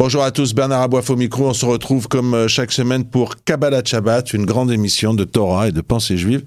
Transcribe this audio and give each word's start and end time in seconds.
Bonjour 0.00 0.22
à 0.22 0.30
tous, 0.30 0.54
Bernard 0.54 0.82
Aboif 0.82 1.10
au 1.10 1.16
micro. 1.16 1.48
On 1.48 1.52
se 1.52 1.66
retrouve 1.66 2.06
comme 2.06 2.32
euh, 2.32 2.46
chaque 2.46 2.70
semaine 2.70 3.04
pour 3.04 3.34
Kabbalah 3.42 3.82
Shabbat, 3.84 4.32
une 4.32 4.46
grande 4.46 4.70
émission 4.70 5.12
de 5.12 5.24
Torah 5.24 5.66
et 5.66 5.72
de 5.72 5.80
pensée 5.80 6.16
juive. 6.16 6.44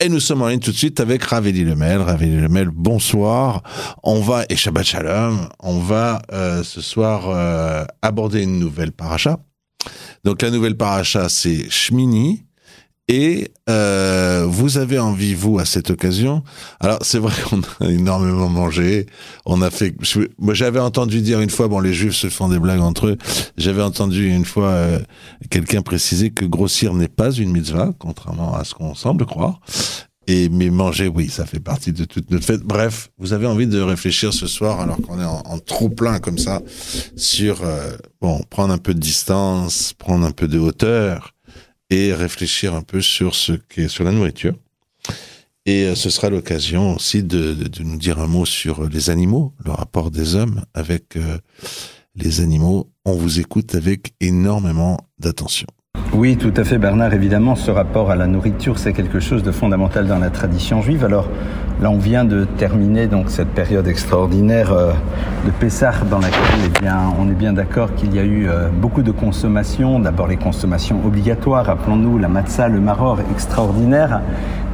Et 0.00 0.10
nous 0.10 0.20
sommes 0.20 0.42
en 0.42 0.48
ligne 0.48 0.60
tout 0.60 0.70
de 0.70 0.76
suite 0.76 1.00
avec 1.00 1.22
Raveli 1.22 1.64
Lemel. 1.64 2.02
Raveli 2.02 2.36
Lemel, 2.36 2.68
bonsoir. 2.68 3.62
On 4.02 4.20
va, 4.20 4.44
et 4.50 4.56
Shabbat 4.56 4.84
Shalom, 4.84 5.48
on 5.60 5.78
va 5.78 6.20
euh, 6.30 6.62
ce 6.62 6.82
soir 6.82 7.30
euh, 7.30 7.86
aborder 8.02 8.42
une 8.42 8.58
nouvelle 8.58 8.92
paracha. 8.92 9.38
Donc 10.22 10.42
la 10.42 10.50
nouvelle 10.50 10.76
paracha, 10.76 11.30
c'est 11.30 11.70
Shmini. 11.70 12.44
Et 13.12 13.50
euh, 13.68 14.46
vous 14.48 14.78
avez 14.78 15.00
envie, 15.00 15.34
vous, 15.34 15.58
à 15.58 15.64
cette 15.64 15.90
occasion. 15.90 16.44
Alors, 16.78 17.00
c'est 17.02 17.18
vrai 17.18 17.34
qu'on 17.42 17.60
a 17.84 17.90
énormément 17.90 18.48
mangé. 18.48 19.06
On 19.44 19.62
a 19.62 19.70
fait. 19.70 19.96
Moi, 20.38 20.54
j'avais 20.54 20.78
entendu 20.78 21.20
dire 21.20 21.40
une 21.40 21.50
fois, 21.50 21.66
bon, 21.66 21.80
les 21.80 21.92
Juifs 21.92 22.14
se 22.14 22.28
font 22.28 22.48
des 22.48 22.60
blagues 22.60 22.80
entre 22.80 23.08
eux. 23.08 23.18
J'avais 23.56 23.82
entendu 23.82 24.28
une 24.28 24.44
fois 24.44 24.68
euh, 24.68 25.00
quelqu'un 25.50 25.82
préciser 25.82 26.30
que 26.30 26.44
grossir 26.44 26.94
n'est 26.94 27.08
pas 27.08 27.32
une 27.32 27.50
mitzvah, 27.50 27.92
contrairement 27.98 28.54
à 28.54 28.62
ce 28.62 28.74
qu'on 28.74 28.94
semble 28.94 29.26
croire. 29.26 29.58
Et 30.28 30.48
mais 30.48 30.70
manger, 30.70 31.08
oui, 31.08 31.28
ça 31.30 31.46
fait 31.46 31.58
partie 31.58 31.90
de 31.90 32.04
toute 32.04 32.30
notre 32.30 32.44
fête. 32.44 32.62
Bref, 32.62 33.10
vous 33.18 33.32
avez 33.32 33.48
envie 33.48 33.66
de 33.66 33.80
réfléchir 33.80 34.32
ce 34.32 34.46
soir, 34.46 34.78
alors 34.78 34.98
qu'on 35.00 35.20
est 35.20 35.24
en, 35.24 35.42
en, 35.46 35.58
trop 35.58 35.88
plein 35.88 36.20
comme 36.20 36.38
ça, 36.38 36.62
sur 37.16 37.64
euh, 37.64 37.90
bon, 38.20 38.40
prendre 38.50 38.72
un 38.72 38.78
peu 38.78 38.94
de 38.94 39.00
distance, 39.00 39.94
prendre 39.94 40.24
un 40.24 40.30
peu 40.30 40.46
de 40.46 40.60
hauteur 40.60 41.34
et 41.90 42.14
réfléchir 42.14 42.74
un 42.74 42.82
peu 42.82 43.00
sur 43.00 43.34
ce 43.34 43.52
qui 43.52 43.82
est 43.82 43.88
sur 43.88 44.04
la 44.04 44.12
nourriture. 44.12 44.54
Et 45.66 45.84
euh, 45.84 45.94
ce 45.94 46.08
sera 46.08 46.30
l'occasion 46.30 46.94
aussi 46.94 47.22
de, 47.22 47.54
de, 47.54 47.68
de, 47.68 47.82
nous 47.82 47.98
dire 47.98 48.18
un 48.18 48.26
mot 48.26 48.46
sur 48.46 48.88
les 48.88 49.10
animaux, 49.10 49.52
le 49.64 49.72
rapport 49.72 50.10
des 50.10 50.34
hommes 50.34 50.62
avec 50.74 51.16
euh, 51.16 51.38
les 52.16 52.40
animaux. 52.40 52.88
On 53.04 53.12
vous 53.12 53.40
écoute 53.40 53.74
avec 53.74 54.14
énormément 54.20 54.96
d'attention. 55.18 55.66
Oui, 56.14 56.36
tout 56.36 56.52
à 56.56 56.64
fait, 56.64 56.78
Bernard. 56.78 57.12
Évidemment, 57.14 57.56
ce 57.56 57.70
rapport 57.70 58.10
à 58.10 58.16
la 58.16 58.26
nourriture, 58.26 58.78
c'est 58.78 58.92
quelque 58.92 59.20
chose 59.20 59.42
de 59.42 59.52
fondamental 59.52 60.06
dans 60.06 60.18
la 60.18 60.30
tradition 60.30 60.82
juive. 60.82 61.04
Alors, 61.04 61.28
là, 61.80 61.90
on 61.90 61.98
vient 61.98 62.24
de 62.24 62.44
terminer 62.44 63.06
donc 63.06 63.30
cette 63.30 63.48
période 63.48 63.88
extraordinaire 63.88 64.72
euh, 64.72 64.92
de 65.46 65.50
Pessah, 65.50 65.92
dans 66.10 66.18
laquelle, 66.18 66.40
eh 66.82 66.86
on 67.18 67.28
est 67.28 67.34
bien 67.34 67.52
d'accord 67.52 67.94
qu'il 67.94 68.14
y 68.14 68.18
a 68.18 68.22
eu 68.22 68.48
euh, 68.48 68.68
beaucoup 68.68 69.02
de 69.02 69.10
consommations. 69.10 69.98
D'abord, 69.98 70.26
les 70.26 70.36
consommations 70.36 71.00
obligatoires. 71.04 71.66
Rappelons-nous 71.66 72.18
la 72.18 72.28
matzah, 72.28 72.68
le 72.68 72.80
maror, 72.80 73.18
extraordinaire. 73.32 74.20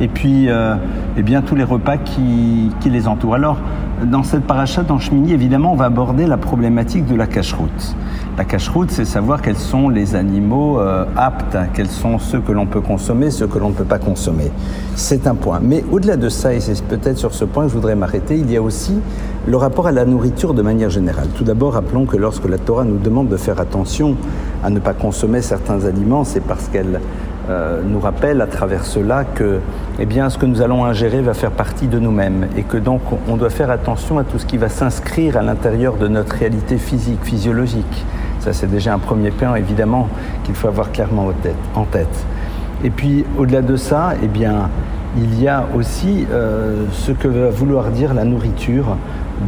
Et 0.00 0.08
puis, 0.08 0.48
euh, 0.48 0.74
eh 1.16 1.22
bien, 1.22 1.40
tous 1.40 1.54
les 1.54 1.64
repas 1.64 1.96
qui, 1.96 2.70
les 2.84 3.08
entourent. 3.08 3.34
Alors, 3.34 3.58
dans 4.04 4.22
cette 4.22 4.44
paracha, 4.44 4.82
dans 4.82 4.98
Shmini, 4.98 5.32
évidemment, 5.32 5.72
on 5.72 5.76
va 5.76 5.86
aborder 5.86 6.26
la 6.26 6.36
problématique 6.36 7.06
de 7.06 7.14
la 7.14 7.26
cache-route. 7.26 7.96
La 8.36 8.44
cache-route, 8.44 8.90
c'est 8.90 9.06
savoir 9.06 9.40
quels 9.40 9.56
sont 9.56 9.88
les 9.88 10.14
animaux 10.14 10.78
euh, 10.78 11.06
aptes, 11.16 11.56
quels 11.72 11.88
sont 11.88 12.18
ceux 12.18 12.40
que 12.40 12.52
l'on 12.52 12.66
peut 12.66 12.82
consommer, 12.82 13.30
ceux 13.30 13.46
que 13.46 13.58
l'on 13.58 13.70
ne 13.70 13.74
peut 13.74 13.84
pas 13.84 13.98
consommer. 13.98 14.50
C'est 14.94 15.26
un 15.26 15.34
point. 15.34 15.60
Mais 15.62 15.82
au-delà 15.90 16.16
de 16.16 16.28
ça, 16.28 16.52
et 16.52 16.60
c'est 16.60 16.74
peut-être 16.96 17.18
sur 17.18 17.34
ce 17.34 17.44
point 17.44 17.68
je 17.68 17.74
voudrais 17.74 17.94
m'arrêter, 17.94 18.36
il 18.36 18.50
y 18.50 18.56
a 18.56 18.62
aussi 18.62 19.00
le 19.46 19.56
rapport 19.56 19.86
à 19.86 19.92
la 19.92 20.04
nourriture 20.04 20.54
de 20.54 20.62
manière 20.62 20.90
générale. 20.90 21.28
Tout 21.36 21.44
d'abord, 21.44 21.74
rappelons 21.74 22.04
que 22.04 22.16
lorsque 22.16 22.48
la 22.48 22.58
Torah 22.58 22.84
nous 22.84 22.98
demande 22.98 23.28
de 23.28 23.36
faire 23.36 23.60
attention 23.60 24.16
à 24.64 24.70
ne 24.70 24.80
pas 24.80 24.92
consommer 24.92 25.42
certains 25.42 25.84
aliments, 25.84 26.24
c'est 26.24 26.40
parce 26.40 26.68
qu'elle 26.68 27.00
euh, 27.48 27.80
nous 27.86 28.00
rappelle 28.00 28.40
à 28.40 28.46
travers 28.46 28.84
cela 28.84 29.24
que 29.24 29.60
eh 30.00 30.06
bien, 30.06 30.30
ce 30.30 30.38
que 30.38 30.46
nous 30.46 30.62
allons 30.62 30.84
ingérer 30.84 31.20
va 31.20 31.32
faire 31.32 31.52
partie 31.52 31.86
de 31.86 31.98
nous-mêmes 31.98 32.48
et 32.56 32.62
que 32.62 32.76
donc 32.76 33.02
on 33.28 33.36
doit 33.36 33.50
faire 33.50 33.70
attention 33.70 34.18
à 34.18 34.24
tout 34.24 34.38
ce 34.38 34.46
qui 34.46 34.56
va 34.56 34.68
s'inscrire 34.68 35.36
à 35.36 35.42
l'intérieur 35.42 35.96
de 35.96 36.08
notre 36.08 36.34
réalité 36.34 36.76
physique, 36.76 37.20
physiologique. 37.22 38.04
Ça, 38.40 38.52
c'est 38.52 38.70
déjà 38.70 38.94
un 38.94 38.98
premier 38.98 39.30
point, 39.30 39.54
évidemment, 39.54 40.08
qu'il 40.44 40.54
faut 40.54 40.68
avoir 40.68 40.90
clairement 40.90 41.30
en 41.74 41.84
tête. 41.84 42.26
Et 42.84 42.90
puis, 42.90 43.24
au-delà 43.38 43.62
de 43.62 43.76
ça, 43.76 44.14
eh 44.22 44.28
bien, 44.28 44.68
il 45.16 45.40
y 45.40 45.48
a 45.48 45.66
aussi 45.74 46.26
euh, 46.30 46.84
ce 46.92 47.12
que 47.12 47.28
va 47.28 47.50
vouloir 47.50 47.90
dire 47.90 48.14
la 48.14 48.24
nourriture 48.24 48.96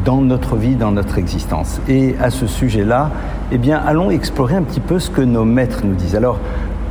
dans 0.04 0.20
notre 0.20 0.56
vie, 0.56 0.76
dans 0.76 0.92
notre 0.92 1.18
existence. 1.18 1.80
Et 1.88 2.14
à 2.20 2.30
ce 2.30 2.46
sujet-là, 2.46 3.10
eh 3.52 3.58
bien, 3.58 3.80
allons 3.84 4.10
explorer 4.10 4.56
un 4.56 4.62
petit 4.62 4.80
peu 4.80 4.98
ce 4.98 5.10
que 5.10 5.22
nos 5.22 5.44
maîtres 5.44 5.80
nous 5.84 5.94
disent. 5.94 6.16
Alors, 6.16 6.38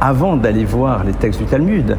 avant 0.01 0.35
d'aller 0.35 0.65
voir 0.65 1.03
les 1.03 1.13
textes 1.13 1.39
du 1.39 1.45
Talmud, 1.45 1.97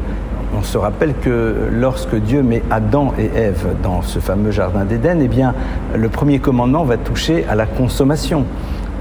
on 0.57 0.63
se 0.63 0.77
rappelle 0.77 1.13
que 1.21 1.69
lorsque 1.71 2.15
Dieu 2.15 2.41
met 2.43 2.63
Adam 2.71 3.13
et 3.17 3.29
Ève 3.35 3.75
dans 3.83 4.01
ce 4.01 4.19
fameux 4.19 4.51
jardin 4.51 4.83
d'Éden, 4.83 5.19
eh 5.21 5.27
bien, 5.27 5.53
le 5.95 6.09
premier 6.09 6.39
commandement 6.39 6.83
va 6.83 6.97
toucher 6.97 7.45
à 7.49 7.55
la 7.55 7.65
consommation. 7.65 8.45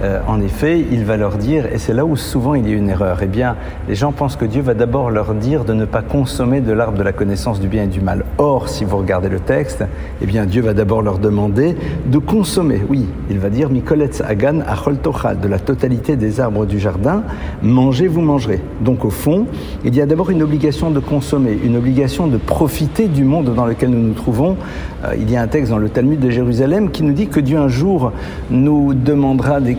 Euh, 0.03 0.21
en 0.29 0.41
effet, 0.41 0.85
il 0.93 1.05
va 1.05 1.17
leur 1.17 1.37
dire, 1.37 1.67
et 1.73 1.79
c'est 1.79 1.93
là 1.93 2.05
où 2.05 2.15
souvent 2.15 2.55
il 2.55 2.69
y 2.69 2.73
a 2.73 2.77
une 2.77 2.89
erreur, 2.89 3.19
eh 3.23 3.27
bien, 3.27 3.57
les 3.89 3.97
gens 3.97 4.13
pensent 4.13 4.37
que 4.37 4.45
Dieu 4.45 4.63
va 4.63 4.75
d'abord 4.75 5.11
leur 5.11 5.35
dire 5.35 5.65
de 5.65 5.75
ne 5.75 5.85
pas 5.85 6.03
consommer 6.03 6.61
de 6.61 6.73
l'arbre 6.73 6.97
de 6.97 7.03
la 7.03 7.13
connaissance 7.13 7.59
du 7.61 7.67
bien 7.67 7.85
et 7.85 7.89
du 7.89 8.01
mal. 8.01 8.25
Or, 8.39 8.69
si 8.69 8.85
vous 8.85 8.97
regardez 8.97 9.29
le 9.29 9.41
texte, 9.41 9.85
eh 10.23 10.27
bien, 10.27 10.47
Dieu 10.47 10.63
va 10.63 10.73
d'abord 10.73 11.03
leur 11.03 11.19
demander 11.19 11.75
de 12.07 12.19
consommer. 12.19 12.81
Oui, 12.89 13.07
il 13.29 13.39
va 13.39 13.51
dire, 13.51 13.71
Mikoletz 13.71 14.21
Agan 14.21 14.61
Achol 14.67 14.99
Tochal, 14.99 15.41
de 15.41 15.49
la 15.49 15.59
totalité 15.59 16.17
des 16.17 16.41
arbres 16.41 16.65
du 16.65 16.79
jardin, 16.79 17.25
mangez, 17.63 18.07
vous 18.07 18.21
mangerez. 18.21 18.61
Donc, 18.81 19.05
au 19.05 19.11
fond, 19.11 19.47
il 19.85 19.97
y 19.97 20.01
a 20.01 20.07
d'abord 20.07 20.31
une 20.31 20.43
obligation 20.43 20.91
de 20.91 21.01
consommer, 21.01 21.59
une 21.65 21.77
obligation 21.77 22.29
de 22.29 22.37
profiter 22.37 23.09
du 23.09 23.25
monde 23.25 23.53
dans 23.55 23.67
lequel 23.67 23.91
nous 23.91 24.07
nous 24.07 24.15
trouvons. 24.15 24.57
Euh, 25.05 25.15
il 25.19 25.31
y 25.31 25.37
a 25.37 25.43
un 25.43 25.49
texte 25.49 25.71
dans 25.71 25.79
le 25.79 25.89
Talmud 25.89 26.21
de 26.21 26.31
Jérusalem 26.31 26.91
qui 26.91 27.03
nous 27.03 27.13
dit 27.13 27.27
que 27.27 27.41
Dieu 27.41 27.59
un 27.59 27.69
jour 27.69 28.13
nous 28.51 28.95
demandera 28.95 29.61
des 29.61 29.75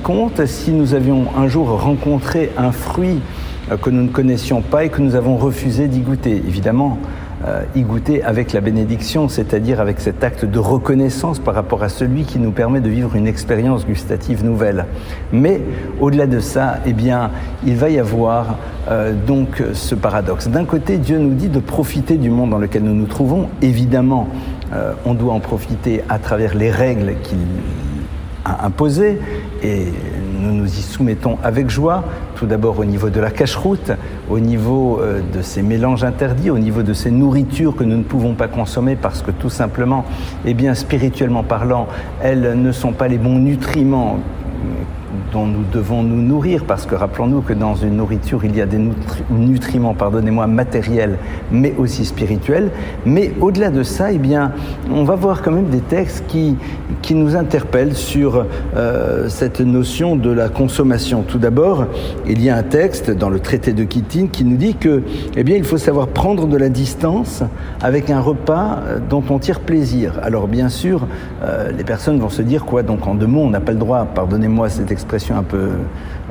si 0.45 0.71
nous 0.71 0.95
avions 0.95 1.25
un 1.37 1.47
jour 1.47 1.69
rencontré 1.81 2.51
un 2.57 2.71
fruit 2.71 3.19
que 3.81 3.91
nous 3.91 4.01
ne 4.03 4.07
connaissions 4.07 4.61
pas 4.61 4.83
et 4.85 4.89
que 4.89 5.01
nous 5.01 5.13
avons 5.13 5.37
refusé 5.37 5.87
d'y 5.87 5.99
goûter. 5.99 6.35
Évidemment, 6.47 6.97
euh, 7.47 7.61
y 7.75 7.83
goûter 7.83 8.23
avec 8.23 8.51
la 8.51 8.59
bénédiction, 8.59 9.29
c'est-à-dire 9.29 9.79
avec 9.79 9.99
cet 9.99 10.23
acte 10.23 10.45
de 10.45 10.57
reconnaissance 10.57 11.37
par 11.37 11.53
rapport 11.53 11.83
à 11.83 11.89
celui 11.89 12.23
qui 12.23 12.39
nous 12.39 12.51
permet 12.51 12.81
de 12.81 12.89
vivre 12.89 13.15
une 13.15 13.27
expérience 13.27 13.85
gustative 13.85 14.43
nouvelle. 14.43 14.87
Mais 15.31 15.61
au-delà 16.01 16.25
de 16.25 16.39
ça, 16.39 16.79
eh 16.87 16.93
bien, 16.93 17.29
il 17.65 17.75
va 17.75 17.89
y 17.89 17.99
avoir 17.99 18.57
euh, 18.89 19.13
donc 19.13 19.63
ce 19.73 19.93
paradoxe. 19.93 20.47
D'un 20.47 20.65
côté, 20.65 20.97
Dieu 20.97 21.19
nous 21.19 21.35
dit 21.35 21.49
de 21.49 21.59
profiter 21.59 22.17
du 22.17 22.31
monde 22.31 22.49
dans 22.49 22.57
lequel 22.57 22.83
nous 22.83 22.95
nous 22.95 23.05
trouvons. 23.05 23.47
Évidemment, 23.61 24.27
euh, 24.73 24.93
on 25.05 25.13
doit 25.13 25.33
en 25.33 25.39
profiter 25.39 26.01
à 26.09 26.17
travers 26.17 26.55
les 26.55 26.71
règles 26.71 27.13
qu'il 27.21 27.37
imposé 28.63 29.19
et 29.63 29.85
nous 30.39 30.53
nous 30.53 30.67
y 30.67 30.81
soumettons 30.81 31.37
avec 31.43 31.69
joie, 31.69 32.03
tout 32.35 32.45
d'abord 32.45 32.79
au 32.79 32.85
niveau 32.85 33.09
de 33.09 33.19
la 33.19 33.31
cache-route, 33.31 33.91
au 34.29 34.39
niveau 34.39 34.99
euh, 34.99 35.21
de 35.33 35.41
ces 35.41 35.61
mélanges 35.61 36.03
interdits, 36.03 36.49
au 36.49 36.59
niveau 36.59 36.83
de 36.83 36.93
ces 36.93 37.11
nourritures 37.11 37.75
que 37.75 37.83
nous 37.83 37.97
ne 37.97 38.03
pouvons 38.03 38.33
pas 38.33 38.47
consommer 38.47 38.95
parce 38.95 39.21
que 39.21 39.31
tout 39.31 39.49
simplement, 39.49 40.05
eh 40.45 40.53
bien 40.53 40.73
spirituellement 40.73 41.43
parlant, 41.43 41.87
elles 42.21 42.59
ne 42.61 42.71
sont 42.71 42.93
pas 42.93 43.07
les 43.07 43.17
bons 43.17 43.39
nutriments 43.39 44.19
dont 45.31 45.45
nous 45.45 45.63
devons 45.71 46.03
nous 46.03 46.21
nourrir, 46.21 46.65
parce 46.65 46.85
que 46.85 46.95
rappelons-nous 46.95 47.41
que 47.41 47.53
dans 47.53 47.75
une 47.75 47.97
nourriture, 47.97 48.43
il 48.43 48.55
y 48.55 48.61
a 48.61 48.65
des 48.65 48.79
nutriments, 49.29 49.93
pardonnez-moi, 49.93 50.47
matériels, 50.47 51.17
mais 51.51 51.73
aussi 51.77 52.05
spirituels. 52.05 52.71
Mais 53.05 53.33
au-delà 53.41 53.69
de 53.69 53.83
ça, 53.83 54.11
eh 54.11 54.17
bien, 54.17 54.51
on 54.91 55.03
va 55.03 55.15
voir 55.15 55.41
quand 55.41 55.51
même 55.51 55.69
des 55.69 55.79
textes 55.79 56.25
qui, 56.27 56.57
qui 57.01 57.15
nous 57.15 57.35
interpellent 57.35 57.95
sur 57.95 58.45
euh, 58.75 59.29
cette 59.29 59.61
notion 59.61 60.15
de 60.15 60.31
la 60.31 60.49
consommation. 60.49 61.23
Tout 61.23 61.39
d'abord, 61.39 61.85
il 62.27 62.41
y 62.43 62.49
a 62.49 62.55
un 62.55 62.63
texte 62.63 63.11
dans 63.11 63.29
le 63.29 63.39
traité 63.39 63.73
de 63.73 63.83
Kittin 63.83 64.27
qui 64.31 64.43
nous 64.43 64.57
dit 64.57 64.75
que, 64.75 65.03
eh 65.35 65.43
bien, 65.43 65.55
il 65.55 65.63
faut 65.63 65.77
savoir 65.77 66.07
prendre 66.07 66.47
de 66.47 66.57
la 66.57 66.69
distance 66.69 67.43
avec 67.81 68.09
un 68.09 68.19
repas 68.19 68.79
euh, 68.87 68.99
dont 68.99 69.23
on 69.29 69.39
tire 69.39 69.59
plaisir. 69.59 70.13
Alors, 70.21 70.47
bien 70.47 70.69
sûr, 70.69 71.07
euh, 71.43 71.71
les 71.71 71.83
personnes 71.83 72.19
vont 72.19 72.29
se 72.29 72.41
dire 72.41 72.65
quoi 72.65 72.83
Donc, 72.83 73.07
en 73.07 73.15
deux 73.15 73.27
mots, 73.27 73.41
on 73.41 73.49
n'a 73.49 73.59
pas 73.59 73.71
le 73.71 73.77
droit, 73.77 74.05
pardonnez-moi 74.05 74.69
cette 74.69 74.91
expression, 74.91 75.18
un 75.31 75.43
peu 75.43 75.69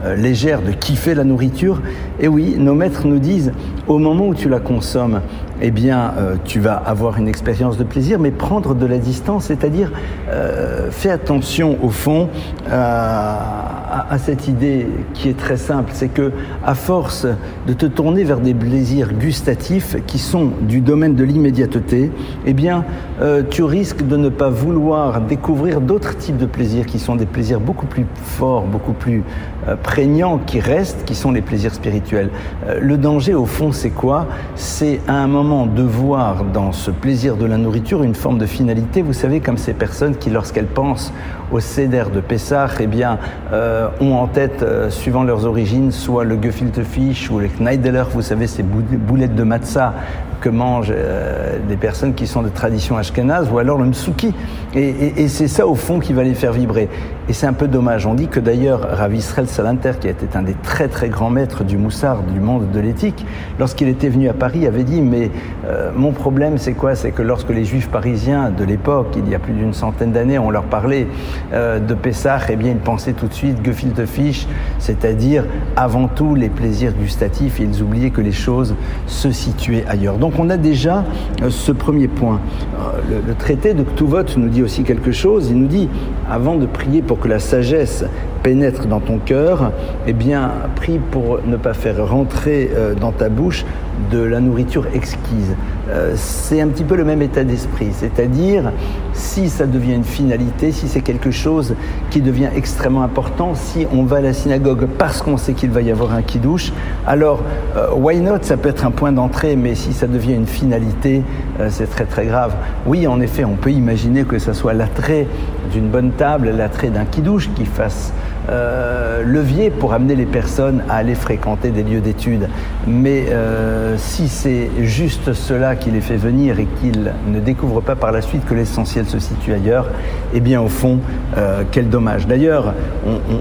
euh, 0.05 0.17
légère 0.17 0.63
de 0.63 0.73
kiffer 0.73 1.15
la 1.15 1.25
nourriture. 1.25 1.81
Et 2.21 2.29
oui, 2.29 2.57
nos 2.59 2.75
maîtres 2.75 3.07
nous 3.07 3.19
disent, 3.19 3.53
au 3.87 3.99
moment 3.99 4.29
où 4.29 4.35
tu 4.35 4.49
la 4.49 4.61
consommes, 4.61 5.21
eh 5.61 5.71
bien, 5.71 6.15
euh, 6.19 6.37
tu 6.45 6.61
vas 6.61 6.75
avoir 6.75 7.19
une 7.19 7.29
expérience 7.29 7.77
de 7.77 7.85
plaisir, 7.85 8.19
mais 8.19 8.31
prendre 8.31 8.75
de 8.75 8.87
la 8.87 8.99
distance, 8.99 9.47
c'est-à-dire 9.47 9.93
euh, 10.31 10.91
fais 10.91 11.11
attention 11.11 11.79
au 11.83 11.91
fond 11.91 12.29
à, 12.71 14.05
à, 14.11 14.19
cette 14.19 14.49
idée 14.49 14.87
qui 15.15 15.29
est 15.29 15.37
très 15.37 15.57
simple, 15.57 15.91
c'est 15.95 16.09
que 16.09 16.33
à 16.65 16.75
force 16.75 17.27
de 17.67 17.73
te 17.73 17.87
tourner 17.87 18.25
vers 18.25 18.41
des 18.41 18.55
plaisirs 18.55 19.13
gustatifs 19.13 19.97
qui 20.07 20.19
sont 20.19 20.53
du 20.63 20.81
domaine 20.81 21.15
de 21.15 21.25
l'immédiateté, 21.25 22.11
eh 22.47 22.53
bien, 22.53 22.85
euh, 23.21 23.43
tu 23.49 23.65
risques 23.65 24.07
de 24.07 24.17
ne 24.17 24.29
pas 24.29 24.49
vouloir 24.49 25.21
découvrir 25.21 25.81
d'autres 25.81 26.17
types 26.17 26.37
de 26.37 26.47
plaisirs 26.47 26.87
qui 26.87 26.99
sont 26.99 27.17
des 27.17 27.27
plaisirs 27.27 27.61
beaucoup 27.61 27.87
plus 27.87 28.07
forts, 28.23 28.63
beaucoup 28.63 28.93
plus 28.93 29.25
euh, 29.67 29.75
prégnants, 29.77 30.39
qui 30.39 30.61
restent, 30.61 31.05
qui 31.05 31.15
sont 31.15 31.33
les 31.33 31.43
plaisirs 31.43 31.75
spirituels. 31.75 32.31
Euh, 32.69 32.79
le 32.81 32.97
danger, 32.97 33.35
au 33.35 33.47
fond, 33.47 33.73
c'est 33.73 33.91
quoi? 33.91 34.27
C'est 34.55 35.01
à 35.09 35.15
un 35.15 35.27
moment 35.27 35.48
de 35.49 35.83
voir 35.83 36.45
dans 36.45 36.73
ce 36.73 36.91
plaisir 36.91 37.39
de 37.39 37.47
la 37.47 37.57
nourriture 37.57 38.03
une 38.03 38.15
forme 38.15 38.37
de 38.37 38.45
finalité. 38.45 39.01
Vous 39.01 39.15
savez, 39.15 39.41
comme 39.41 39.57
ces 39.57 39.73
personnes 39.73 40.15
qui, 40.15 40.29
lorsqu'elles 40.29 40.67
pensent 40.67 41.11
au 41.51 41.59
Seder 41.59 42.05
de 42.15 42.21
Pessah, 42.21 42.69
eh 42.81 42.87
bien, 42.87 43.19
euh, 43.55 43.89
ont 43.99 44.17
en 44.17 44.27
tête, 44.27 44.63
euh, 44.63 44.91
suivant 44.91 45.23
leurs 45.23 45.47
origines, 45.47 45.91
soit 45.91 46.25
le 46.25 46.39
gefilte 46.41 46.83
fish 46.83 47.31
ou 47.31 47.39
le 47.39 47.49
kneideler, 47.49 48.05
vous 48.13 48.21
savez, 48.21 48.47
ces 48.47 48.63
boulettes 48.63 49.35
de 49.35 49.43
matzah 49.43 49.95
que 50.41 50.49
mangent 50.49 50.93
euh, 50.95 51.59
des 51.69 51.77
personnes 51.77 52.15
qui 52.15 52.27
sont 52.27 52.43
de 52.43 52.49
tradition 52.49 52.97
ashkénaze, 52.97 53.51
ou 53.51 53.59
alors 53.59 53.79
le 53.79 53.87
msuki. 53.87 54.35
Et, 54.75 55.29
c'est 55.29 55.49
ça, 55.49 55.67
au 55.67 55.75
fond, 55.75 55.99
qui 55.99 56.13
va 56.13 56.23
les 56.23 56.35
faire 56.35 56.53
vibrer. 56.53 56.89
Et 57.29 57.33
c'est 57.33 57.47
un 57.47 57.53
peu 57.53 57.69
dommage. 57.69 58.07
On 58.07 58.15
dit 58.15 58.29
que 58.29 58.39
d'ailleurs, 58.39 58.81
Rav 58.81 59.15
Israël 59.15 59.49
Salanter, 59.49 59.93
qui 60.01 60.09
était 60.09 60.37
un 60.37 60.43
des 60.43 60.55
très 60.55 60.89
très 60.89 61.09
grands 61.09 61.31
maîtres 61.31 61.65
du 61.65 61.77
moussard, 61.79 62.23
du 62.23 62.39
monde 62.39 62.71
de 62.71 62.81
l'éthique, 62.81 63.25
lorsqu'il 63.59 63.89
était 63.89 64.09
venu 64.09 64.29
à 64.29 64.35
Paris, 64.35 64.67
avait 64.67 64.85
dit, 64.85 65.01
mais 65.01 65.31
euh, 65.67 65.91
mon 65.95 66.13
problème, 66.13 66.59
c'est 66.59 66.75
quoi? 66.75 66.95
C'est 66.95 67.11
que 67.11 67.23
lorsque 67.23 67.51
les 67.51 67.65
juifs 67.65 67.89
parisiens 67.89 68.51
de 68.51 68.65
l'époque, 68.65 69.15
il 69.17 69.29
y 69.29 69.35
a 69.35 69.39
plus 69.39 69.53
d'une 69.53 69.73
centaine 69.73 70.13
d'années, 70.13 70.39
on 70.39 70.51
leur 70.51 70.65
parlait 70.65 71.07
euh, 71.53 71.79
de 71.81 71.95
Pessah, 71.95 72.39
eh 72.51 72.57
bien, 72.57 72.73
ils 72.73 72.77
pensaient 72.79 73.15
tout 73.15 73.27
de 73.27 73.35
suite 73.35 73.65
gefilte 73.65 74.05
fish, 74.07 74.47
c'est-à-dire 74.79 75.45
avant 75.77 76.09
tout 76.09 76.35
les 76.35 76.51
plaisirs 76.51 76.93
gustatifs, 76.93 77.61
et 77.61 77.65
ils 77.65 77.83
oubliaient 77.83 78.11
que 78.11 78.21
les 78.21 78.33
choses 78.33 78.75
se 79.07 79.31
situaient 79.31 79.85
ailleurs. 79.89 80.19
Donc 80.19 80.28
on 80.39 80.51
a 80.51 80.57
déjà 80.57 81.05
euh, 81.43 81.51
ce 81.51 81.73
premier 81.73 82.09
point. 82.09 82.41
Euh, 82.75 83.21
le, 83.27 83.35
traité 83.35 83.75
de 83.75 83.83
Ktuvot 83.83 84.25
nous 84.37 84.49
dit 84.49 84.63
aussi 84.63 84.83
quelque 84.83 85.13
chose. 85.13 85.49
Il 85.51 85.59
nous 85.59 85.67
dit, 85.67 85.89
avant 86.31 86.57
de 86.57 86.67
prier 86.67 87.03
pour 87.03 87.19
que 87.19 87.29
la 87.29 87.39
sagesse 87.39 88.05
pénètre 88.43 88.87
dans 88.87 89.01
ton 89.01 89.19
cœur, 89.19 89.73
eh 90.07 90.13
bien, 90.13 90.51
prie 90.77 90.99
pour 90.99 91.41
ne 91.47 91.57
pas 91.57 91.75
faire 91.75 92.07
rentrer 92.09 92.71
euh, 92.75 92.95
dans 92.95 93.13
ta 93.13 93.29
bouche 93.29 93.65
de 94.11 94.19
la 94.19 94.41
nourriture 94.41 94.87
exquise. 94.95 95.57
Euh, 95.89 96.13
c'est 96.17 96.61
un 96.61 96.69
petit 96.69 96.85
peu 96.85 96.97
le 96.97 97.05
même 97.05 97.23
état 97.23 97.45
d'esprit, 97.45 97.89
c'est-à-dire 97.93 98.73
si 99.13 99.49
ça 99.49 99.67
devient 99.67 99.95
une 99.95 100.05
finalité, 100.05 100.73
si 100.73 100.89
c'est 100.89 101.01
quelque 101.01 101.31
chose 101.31 101.75
qui 102.11 102.21
devient 102.21 102.51
extrêmement 102.55 103.03
important, 103.03 103.55
si 103.55 103.87
on 103.93 104.05
va 104.05 104.19
à 104.19 104.21
la 104.21 104.33
synagogue 104.33 104.87
parce 104.99 105.23
qu'on 105.23 105.37
sait 105.37 105.55
qu'il 105.55 105.71
va 105.71 105.81
y 105.81 105.91
avoir 105.91 106.13
un 106.13 106.23
kiddush, 106.23 106.73
alors 107.07 107.43
euh, 107.77 107.89
why 107.95 108.21
not? 108.21 108.39
Ça 108.43 108.57
peut 108.57 108.69
être 108.69 108.85
un 108.85 108.91
point 108.91 109.13
d'entrée, 109.13 109.57
mais 109.57 109.75
si 109.75 109.93
ça 109.93 110.07
devient 110.07 110.35
une 110.35 110.47
finalité, 110.47 111.23
c'est 111.71 111.91
très 111.91 112.05
très 112.05 112.27
grave. 112.27 112.55
Oui, 112.87 113.07
en 113.07 113.21
effet, 113.21 113.45
on 113.45 113.57
peut 113.57 113.73
imaginer 113.73 114.25
que 114.25 114.39
ce 114.39 114.53
soit 114.53 114.75
l'attrait 114.75 115.27
d'une 115.73 115.89
bonne 115.89 116.13
table, 116.13 116.51
l'attrait 116.51 116.89
d'un 116.89 117.05
kiddush 117.05 117.51
qui 117.55 117.65
fasse 117.65 118.13
euh, 118.49 119.23
levier 119.25 119.71
pour 119.71 119.93
amener 119.93 120.17
les 120.17 120.27
personnes 120.27 120.83
à 120.89 120.97
aller 120.97 121.15
fréquenter 121.15 121.71
des 121.71 121.83
lieux 121.83 122.01
d'études. 122.01 122.49
Mais 122.87 123.27
euh, 123.29 123.97
si 123.99 124.29
c'est 124.29 124.71
juste 124.81 125.35
cela 125.35 125.77
qui 125.77 125.91
les 125.91 126.01
fait 126.01 126.17
venir 126.17 126.59
et 126.59 126.67
qu'ils 126.81 127.13
ne 127.27 127.41
découvrent 127.41 127.83
pas 127.83 127.97
par 127.97 128.13
la 128.13 128.23
suite 128.23 128.45
que 128.47 128.55
l'essentiel 128.55 129.07
se 129.07 129.19
situe 129.19 129.53
ailleurs, 129.53 129.91
eh 130.33 130.41
bien 130.41 130.61
au 130.63 130.69
fond, 130.69 131.01
euh, 131.37 131.63
quel 131.71 131.91
dommage. 131.91 132.27
D'ailleurs, 132.27 132.75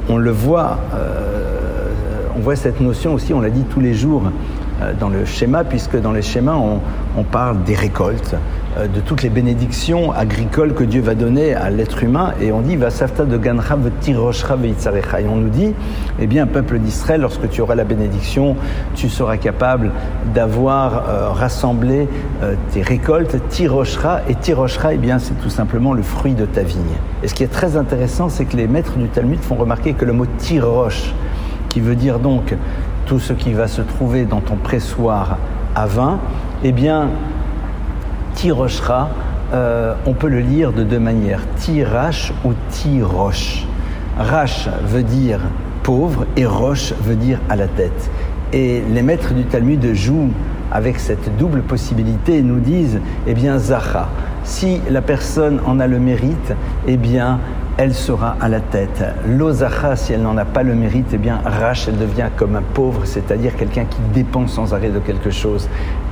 on, 0.09 0.18
le 0.18 0.31
voit, 0.31 0.80
on 2.36 2.39
voit 2.39 2.56
cette 2.56 2.81
notion 2.81 3.13
aussi, 3.13 3.33
on 3.33 3.42
l'a 3.42 3.50
dit 3.50 3.63
tous 3.63 3.80
les 3.80 3.94
jours 3.94 4.24
dans 5.00 5.09
le 5.09 5.25
schéma, 5.25 5.63
puisque 5.63 6.00
dans 6.00 6.12
les 6.12 6.21
schémas, 6.21 6.57
on 7.18 7.24
parle 7.24 7.63
des 7.63 7.75
récoltes. 7.75 8.35
Euh, 8.77 8.88
de 8.88 9.00
toutes 9.00 9.24
les 9.24 9.29
bénédictions 9.29 10.12
agricoles 10.12 10.74
que 10.74 10.83
Dieu 10.83 11.01
va 11.01 11.15
donner 11.15 11.53
à 11.53 11.69
l'être 11.69 12.03
humain. 12.03 12.33
Et 12.41 12.51
on 12.51 12.62
dit, 12.62 12.75
de 12.77 13.38
Et 15.19 15.27
on 15.27 15.35
nous 15.35 15.50
dit, 15.50 15.74
eh 16.19 16.27
bien, 16.27 16.47
peuple 16.47 16.79
d'Israël, 16.79 17.21
lorsque 17.21 17.50
tu 17.50 17.62
auras 17.62 17.75
la 17.75 17.83
bénédiction, 17.83 18.56
tu 18.95 19.09
seras 19.09 19.38
capable 19.38 19.91
d'avoir 20.33 21.09
euh, 21.09 21.29
rassemblé 21.29 22.07
euh, 22.44 22.56
tes 22.71 22.81
récoltes, 22.81 23.38
tiroshra. 23.50 24.21
Et 24.29 24.35
tiroshra, 24.35 24.94
eh 24.94 24.97
bien, 24.97 25.19
c'est 25.19 25.39
tout 25.41 25.50
simplement 25.50 25.94
le 25.94 26.03
fruit 26.03 26.33
de 26.33 26.45
ta 26.45 26.62
vigne. 26.62 26.81
Et 27.24 27.27
ce 27.27 27.33
qui 27.33 27.44
est 27.44 27.51
très 27.51 27.77
intéressant, 27.77 28.29
c'est 28.29 28.45
que 28.45 28.57
les 28.57 28.68
maîtres 28.68 28.97
du 28.97 29.07
Talmud 29.07 29.39
font 29.39 29.56
remarquer 29.56 29.94
que 29.94 30.06
le 30.06 30.13
mot 30.13 30.25
tirosh, 30.38 31.13
qui 31.69 31.79
veut 31.79 31.95
dire 31.95 32.19
donc 32.19 32.53
tout 33.07 33.19
ce 33.19 33.33
qui 33.33 33.54
va 33.54 33.68
se 33.68 33.81
trouver 33.81 34.25
dans 34.25 34.42
ton 34.42 34.57
pressoir 34.57 35.38
à 35.75 35.86
vin, 35.86 36.19
eh 36.63 36.71
bien, 36.71 37.09
Tiroshra, 38.36 39.09
euh, 39.54 39.95
on 40.06 40.13
peut 40.13 40.27
le 40.27 40.39
lire 40.39 40.74
de 40.74 40.83
deux 40.83 41.00
manières, 41.00 41.39
Tirash 41.56 42.33
ou 42.44 42.51
Tirosh. 42.69 43.65
Rash 44.19 44.68
veut 44.83 45.04
dire 45.04 45.39
pauvre 45.83 46.25
et 46.36 46.45
Roche 46.45 46.94
veut 47.01 47.15
dire 47.15 47.39
à 47.50 47.56
la 47.56 47.68
tête. 47.68 48.12
Et 48.51 48.81
les 48.89 49.01
maîtres 49.01 49.33
du 49.33 49.45
Talmud 49.45 49.94
jouent 49.94 50.31
avec 50.71 51.00
cette 51.00 51.38
double 51.38 51.62
possibilité 51.62 52.42
nous 52.42 52.60
disent, 52.60 53.00
eh 53.25 53.33
bien, 53.33 53.57
Zacha, 53.57 54.10
si 54.44 54.81
la 54.89 55.01
personne 55.01 55.62
en 55.65 55.80
a 55.80 55.88
le 55.88 56.00
mérite, 56.00 56.53
eh 56.88 56.98
bien, 56.98 57.39
elle 57.77 57.94
sera 57.94 58.35
à 58.41 58.50
la 58.50 58.59
tête. 58.59 59.03
L'ozacha, 59.27 59.95
si 59.95 60.13
elle 60.13 60.24
n'en 60.24 60.35
a 60.38 60.45
pas 60.45 60.63
le 60.63 60.74
mérite, 60.74 61.09
eh 61.13 61.18
bien, 61.18 61.39
Rach, 61.45 61.88
elle 61.88 61.97
devient 61.97 62.29
comme 62.35 62.56
un 62.56 62.63
pauvre, 62.74 63.06
c'est-à-dire 63.06 63.56
quelqu'un 63.56 63.85
qui 63.85 64.00
dépend 64.13 64.47
sans 64.47 64.74
arrêt 64.74 64.89
de 64.89 65.00
quelque 65.00 65.29
chose. 65.29 65.69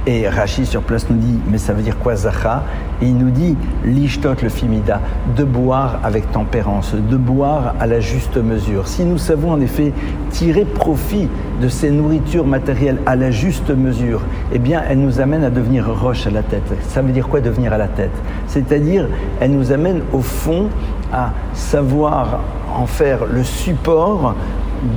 Et 0.07 0.29
Rachi 0.29 0.67
sur 0.67 0.83
place 0.83 1.09
nous 1.09 1.17
dit, 1.17 1.39
mais 1.50 1.57
ça 1.57 1.73
veut 1.73 1.81
dire 1.81 1.97
quoi 1.97 2.15
Zacha 2.15 2.63
Et 3.01 3.07
il 3.07 3.17
nous 3.17 3.31
dit, 3.31 3.57
l'ishtot 3.83 4.35
le 4.44 4.50
fimida, 4.50 5.01
de 5.35 5.44
boire 5.44 6.00
avec 6.03 6.31
tempérance, 6.31 6.94
de 6.94 7.17
boire 7.17 7.73
à 7.79 7.88
la 7.88 8.00
juste 8.00 8.38
mesure. 8.38 8.88
Si 8.88 9.03
nous 9.03 9.17
savons 9.17 9.51
en 9.51 9.59
effet 9.59 9.94
tirer 10.29 10.63
profit 10.63 11.27
de 11.59 11.67
ces 11.69 11.89
nourritures 11.89 12.45
matérielles 12.45 13.00
à 13.07 13.15
la 13.15 13.31
juste 13.31 13.71
mesure, 13.71 14.21
eh 14.53 14.59
bien, 14.59 14.83
elle 14.88 15.00
nous 15.00 15.19
amène 15.19 15.44
à 15.44 15.50
devenir 15.50 15.88
roche 15.91 16.27
à 16.27 16.29
la 16.29 16.44
tête. 16.44 16.71
Ça 16.88 17.01
veut 17.01 17.12
dire 17.12 17.27
quoi 17.27 17.41
devenir 17.41 17.73
à 17.73 17.79
la 17.79 17.88
tête? 17.88 18.13
C'est-à-dire, 18.45 19.07
elle 19.39 19.53
nous 19.53 19.71
amène 19.71 20.01
au 20.13 20.21
fond 20.21 20.69
à 21.12 21.31
savoir 21.54 22.40
en 22.75 22.86
faire 22.86 23.25
le 23.25 23.44
support 23.44 24.36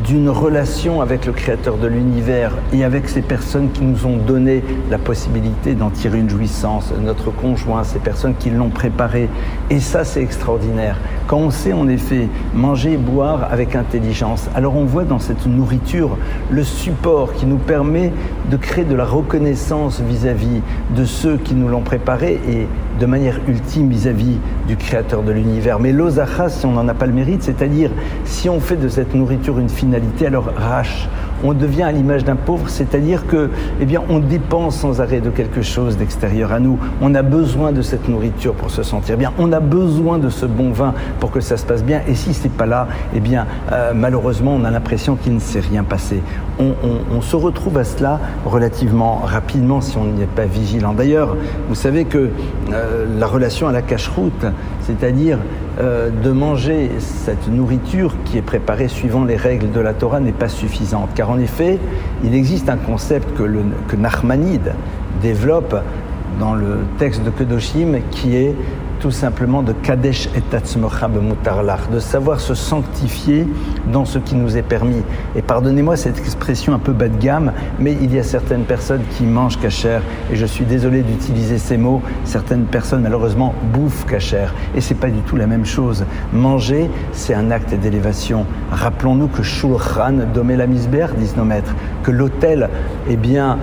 d'une 0.07 0.29
relation 0.29 1.01
avec 1.01 1.25
le 1.27 1.33
Créateur 1.33 1.77
de 1.77 1.87
l'univers 1.87 2.53
et 2.73 2.85
avec 2.85 3.09
ces 3.09 3.23
personnes 3.23 3.71
qui 3.71 3.83
nous 3.83 4.07
ont 4.07 4.17
donné 4.17 4.63
la 4.91 4.99
possibilité 4.99 5.75
d'en 5.75 5.91
tirer 5.91 6.19
une 6.19 6.29
jouissance, 6.29 6.93
notre 7.01 7.31
conjoint, 7.31 7.85
ces 7.85 7.99
personnes 7.99 8.35
qui 8.39 8.51
l'ont 8.51 8.69
préparé. 8.69 9.29
Et 9.71 9.81
ça, 9.81 10.05
c'est 10.05 10.23
extraordinaire. 10.23 10.99
Quand 11.27 11.39
on 11.39 11.51
sait 11.51 11.73
en 11.73 11.89
effet 11.89 12.29
manger 12.55 12.93
et 12.93 12.97
boire 12.97 13.49
avec 13.51 13.77
intelligence, 13.77 14.49
alors 14.55 14.77
on 14.77 14.85
voit 14.85 15.05
dans 15.05 15.19
cette 15.19 15.47
nourriture 15.47 16.17
le 16.51 16.65
support 16.65 17.35
qui 17.35 17.47
nous 17.47 17.59
permet 17.59 18.13
de 18.51 18.57
créer 18.57 18.85
de 18.85 18.95
la 18.95 19.05
reconnaissance 19.05 20.01
vis-à-vis 20.01 20.63
de 20.97 21.05
ceux 21.05 21.37
qui 21.37 21.55
nous 21.55 21.69
l'ont 21.69 21.83
préparé 21.83 22.41
et 22.49 22.67
de 22.99 23.07
manière 23.07 23.39
ultime 23.47 23.89
vis-à-vis 23.91 24.39
du 24.67 24.77
Créateur 24.77 25.23
de 25.23 25.33
l'univers. 25.33 25.79
Mais 25.79 25.93
l'ozacha, 25.93 26.49
si 26.49 26.67
on 26.67 26.73
n'en 26.73 26.89
a 26.89 26.95
pas 26.95 27.07
le 27.07 27.13
mérite, 27.13 27.43
c'est-à-dire 27.43 27.91
si 28.25 28.49
on 28.49 28.61
fait 28.61 28.77
de 28.77 28.89
cette 28.89 29.15
nourriture 29.15 29.59
une 29.59 29.69
finalité, 29.69 30.27
alors 30.27 30.53
rach, 30.57 31.09
on 31.45 31.53
devient 31.53 31.85
à 31.85 31.93
l'image 31.93 32.25
d'un 32.25 32.37
pauvre, 32.37 32.69
c'est-à-dire 32.69 33.27
que, 33.27 33.51
eh 33.81 33.87
bien, 33.87 34.03
on 34.09 34.19
dépense 34.19 34.77
sans 34.77 35.01
arrêt 35.01 35.21
de 35.21 35.31
quelque 35.31 35.63
chose 35.63 35.97
d'extérieur 35.97 36.53
à 36.53 36.61
nous. 36.61 36.79
On 37.01 37.15
a 37.15 37.23
besoin 37.23 37.73
de 37.73 37.83
cette 37.83 38.09
nourriture 38.09 38.55
pour 38.55 38.71
se 38.71 38.83
sentir 38.83 39.17
bien. 39.17 39.33
On 39.39 39.53
a 39.53 39.61
besoin 39.61 40.19
de 40.19 40.29
ce 40.29 40.47
bon 40.47 40.71
vin 40.71 40.95
pour 41.21 41.31
que 41.31 41.41
ça 41.41 41.57
se 41.57 41.65
passe 41.65 41.85
bien. 41.85 42.03
Et 42.09 42.15
si 42.15 42.35
c'est 42.35 42.53
pas 42.53 42.67
là, 42.67 42.89
eh 43.15 43.21
bien, 43.21 43.47
euh, 43.73 43.93
malheureusement, 43.95 44.55
on 44.55 44.65
a 44.65 44.71
l'impression 44.71 45.17
qu'il 45.17 45.35
ne 45.35 45.41
s'est 45.41 45.61
rien 45.61 45.85
passé. 45.85 46.23
On, 46.61 47.21
se 47.21 47.37
retrouve 47.37 47.79
à 47.79 47.85
cela 47.85 48.19
relativement 48.45 49.21
rapidement 49.25 49.81
si 49.81 49.97
on 49.97 50.07
n'y 50.07 50.23
est 50.23 50.27
pas 50.27 50.47
vigilant. 50.47 50.93
D'ailleurs, 50.93 51.37
vous 51.69 51.75
savez 51.75 52.05
que 52.05 52.31
euh, 52.73 53.07
la 53.19 53.27
relation 53.27 53.69
à 53.69 53.73
la 53.73 53.83
cache-route, 53.83 54.47
c'est-à-dire 54.83 55.39
euh, 55.81 56.11
de 56.11 56.31
manger 56.33 56.91
cette 56.99 57.47
nourriture 57.47 58.17
qui 58.25 58.39
est 58.39 58.43
préparée 58.43 58.89
suivant 58.89 59.25
les 59.25 59.37
règles 59.37 59.71
de 59.71 59.79
la 59.79 59.93
Torah 59.93 60.19
n'est 60.19 60.33
pas 60.33 60.49
suffisante. 60.49 61.11
En 61.29 61.39
effet, 61.39 61.79
il 62.25 62.35
existe 62.35 62.69
un 62.69 62.77
concept 62.77 63.37
que, 63.37 63.43
le, 63.43 63.63
développe 65.23 65.77
dans 66.39 66.55
le 66.55 66.79
texte 66.99 67.25
de 67.25 67.31
Kedoshim 67.31 68.01
qui 68.11 68.37
est 68.37 68.55
tout 69.01 69.11
simplement 69.11 69.63
de 69.63 69.73
Kadesh 69.73 70.29
et 70.35 70.43
Mutarlach, 71.21 71.89
de 71.91 72.01
savoir 72.01 72.41
se 72.41 72.55
sanctifier 72.55 73.47
dans 73.93 74.05
ce 74.05 74.19
qui 74.19 74.35
nous 74.35 74.57
est 74.57 74.63
permis. 74.63 75.03
Et 75.37 75.43
pardonnez-moi 75.43 75.97
cette 75.97 76.19
expression 76.19 76.75
un 76.75 76.79
peu 76.79 76.93
bas 76.93 77.09
de 77.09 77.17
gamme, 77.17 77.53
mais 77.79 77.97
il 78.01 78.15
y 78.15 78.19
a 78.19 78.23
certaines 78.23 78.65
personnes 78.65 79.03
qui 79.17 79.25
mangent 79.25 79.59
cachère, 79.59 80.03
et 80.33 80.37
je 80.37 80.47
suis 80.47 80.65
désolé 80.65 81.03
d'utiliser 81.03 81.59
ces 81.59 81.77
mots, 81.77 82.03
certaines 82.25 82.65
personnes 82.65 83.03
malheureusement 83.03 83.55
bouffent 83.73 84.07
cachère, 84.07 84.55
et 84.75 84.81
c'est 84.81 84.95
pas 84.95 85.11
du 85.11 85.21
tout 85.21 85.37
la 85.37 85.47
même 85.47 85.65
chose. 85.65 86.05
Manger, 86.33 86.91
c'est 87.13 87.35
un 87.35 87.51
acte 87.51 87.75
d'élévation. 87.75 88.47
Rappelons-nous 88.73 89.29
que 89.29 89.43
Shulchan 89.43 90.27
domé 90.35 90.57
la 90.57 90.67
misber, 90.67 91.07
disent 91.17 91.37
nos 91.37 91.45
maîtres, 91.45 91.75
que 92.03 92.11
l'autel, 92.11 92.69
eh 93.09 93.17
bien, 93.17 93.59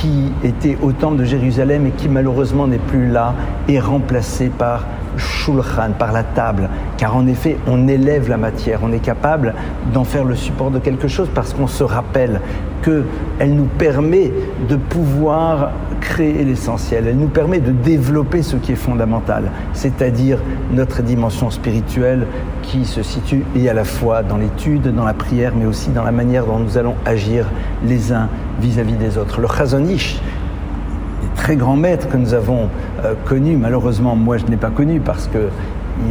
qui 0.00 0.32
était 0.44 0.78
au 0.80 0.92
temple 0.92 1.18
de 1.18 1.24
Jérusalem 1.24 1.86
et 1.86 1.90
qui 1.90 2.08
malheureusement 2.08 2.66
n'est 2.66 2.78
plus 2.78 3.08
là, 3.08 3.34
est 3.68 3.80
remplacé 3.80 4.48
par 4.48 4.84
shulchan, 5.18 5.92
par 5.98 6.12
la 6.12 6.22
table, 6.22 6.68
car 6.96 7.16
en 7.16 7.26
effet, 7.26 7.56
on 7.66 7.88
élève 7.88 8.28
la 8.28 8.36
matière, 8.36 8.80
on 8.82 8.92
est 8.92 8.98
capable 9.00 9.54
d'en 9.92 10.04
faire 10.04 10.24
le 10.24 10.34
support 10.34 10.70
de 10.70 10.78
quelque 10.78 11.08
chose 11.08 11.28
parce 11.34 11.52
qu'on 11.52 11.66
se 11.66 11.84
rappelle 11.84 12.40
qu'elle 12.82 13.54
nous 13.54 13.68
permet 13.78 14.32
de 14.68 14.76
pouvoir 14.76 15.72
créer 16.00 16.44
l'essentiel, 16.44 17.06
elle 17.08 17.18
nous 17.18 17.28
permet 17.28 17.58
de 17.58 17.72
développer 17.72 18.42
ce 18.42 18.56
qui 18.56 18.72
est 18.72 18.76
fondamental, 18.76 19.50
c'est-à-dire 19.72 20.38
notre 20.72 21.02
dimension 21.02 21.50
spirituelle 21.50 22.26
qui 22.62 22.84
se 22.84 23.02
situe 23.02 23.44
et 23.56 23.68
à 23.68 23.74
la 23.74 23.84
fois 23.84 24.22
dans 24.22 24.36
l'étude, 24.36 24.94
dans 24.94 25.04
la 25.04 25.14
prière, 25.14 25.52
mais 25.56 25.66
aussi 25.66 25.90
dans 25.90 26.04
la 26.04 26.12
manière 26.12 26.46
dont 26.46 26.58
nous 26.58 26.78
allons 26.78 26.94
agir 27.04 27.46
les 27.84 28.12
uns 28.12 28.28
vis-à-vis 28.60 28.94
des 28.94 29.18
autres. 29.18 29.40
Le 29.40 29.48
Chazonish, 29.48 30.20
très 31.38 31.56
grands 31.56 31.76
maîtres 31.76 32.08
que 32.08 32.16
nous 32.16 32.34
avons 32.34 32.68
euh, 33.04 33.14
connus, 33.24 33.56
malheureusement 33.56 34.16
moi 34.16 34.36
je 34.36 34.44
n'ai 34.46 34.56
pas 34.56 34.70
connu 34.70 35.00
parce 35.00 35.28
que 35.28 35.48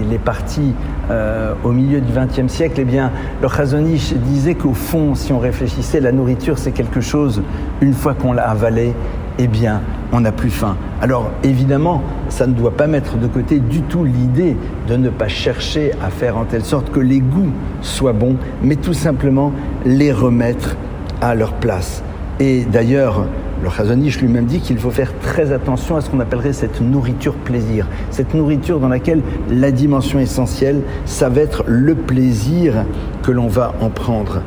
il 0.02 0.12
est 0.12 0.20
parti 0.20 0.74
euh, 1.12 1.54
au 1.64 1.72
milieu 1.72 2.02
du 2.02 2.12
XXe 2.12 2.52
siècle, 2.52 2.76
eh 2.80 2.86
bien, 2.86 3.12
le 3.42 3.48
Chazonish 3.48 4.14
disait 4.14 4.56
qu'au 4.56 4.74
fond, 4.74 5.16
si 5.16 5.32
on 5.32 5.40
réfléchissait, 5.40 6.02
la 6.02 6.12
nourriture, 6.12 6.58
c'est 6.58 6.72
quelque 6.72 7.00
chose, 7.00 7.42
une 7.80 7.94
fois 7.94 8.14
qu'on 8.14 8.34
l'a 8.34 8.50
avalé, 8.50 8.94
eh 9.40 9.48
bien, 9.48 9.82
on 10.12 10.20
n'a 10.20 10.34
plus 10.34 10.50
faim. 10.50 10.76
Alors, 11.02 11.32
évidemment, 11.44 12.02
ça 12.28 12.48
ne 12.48 12.54
doit 12.54 12.76
pas 12.76 12.88
mettre 12.88 13.16
de 13.18 13.28
côté 13.28 13.60
du 13.60 13.82
tout 13.82 14.04
l'idée 14.04 14.58
de 14.90 14.98
ne 14.98 15.10
pas 15.10 15.30
chercher 15.30 15.92
à 16.06 16.10
faire 16.10 16.38
en 16.38 16.44
telle 16.44 16.66
sorte 16.66 16.92
que 16.92 17.00
les 17.00 17.20
goûts 17.20 17.54
soient 17.82 18.14
bons, 18.14 18.36
mais 18.62 18.76
tout 18.76 18.94
simplement 18.94 19.54
les 19.86 20.12
remettre 20.12 20.76
à 21.22 21.34
leur 21.34 21.54
place. 21.54 22.04
Et 22.40 22.66
d'ailleurs, 22.66 23.26
le 23.64 23.70
Chazonish 23.70 24.22
lui-même 24.22 24.46
dit 24.46 24.60
qu'il 24.60 24.78
faut 24.78 24.92
faire 24.92 25.12
très 25.20 25.52
attention 25.52 25.96
à 25.96 26.02
ce 26.02 26.10
qu'on 26.10 26.20
appellerait 26.20 26.54
cette 26.54 26.82
nourriture 26.82 27.34
plaisir, 27.34 27.88
cette 28.12 28.36
nourriture 28.36 28.80
dans 28.80 28.90
laquelle 28.90 29.22
la 29.50 29.72
dimension 29.72 30.20
essentielle, 30.20 30.82
ça 31.06 31.30
va 31.30 31.42
être 31.42 31.64
le 31.66 31.96
plaisir 31.96 32.86
que 33.24 33.32
l'on 33.32 33.48
va 33.48 33.74
en 33.82 33.90
prendre. 33.90 34.42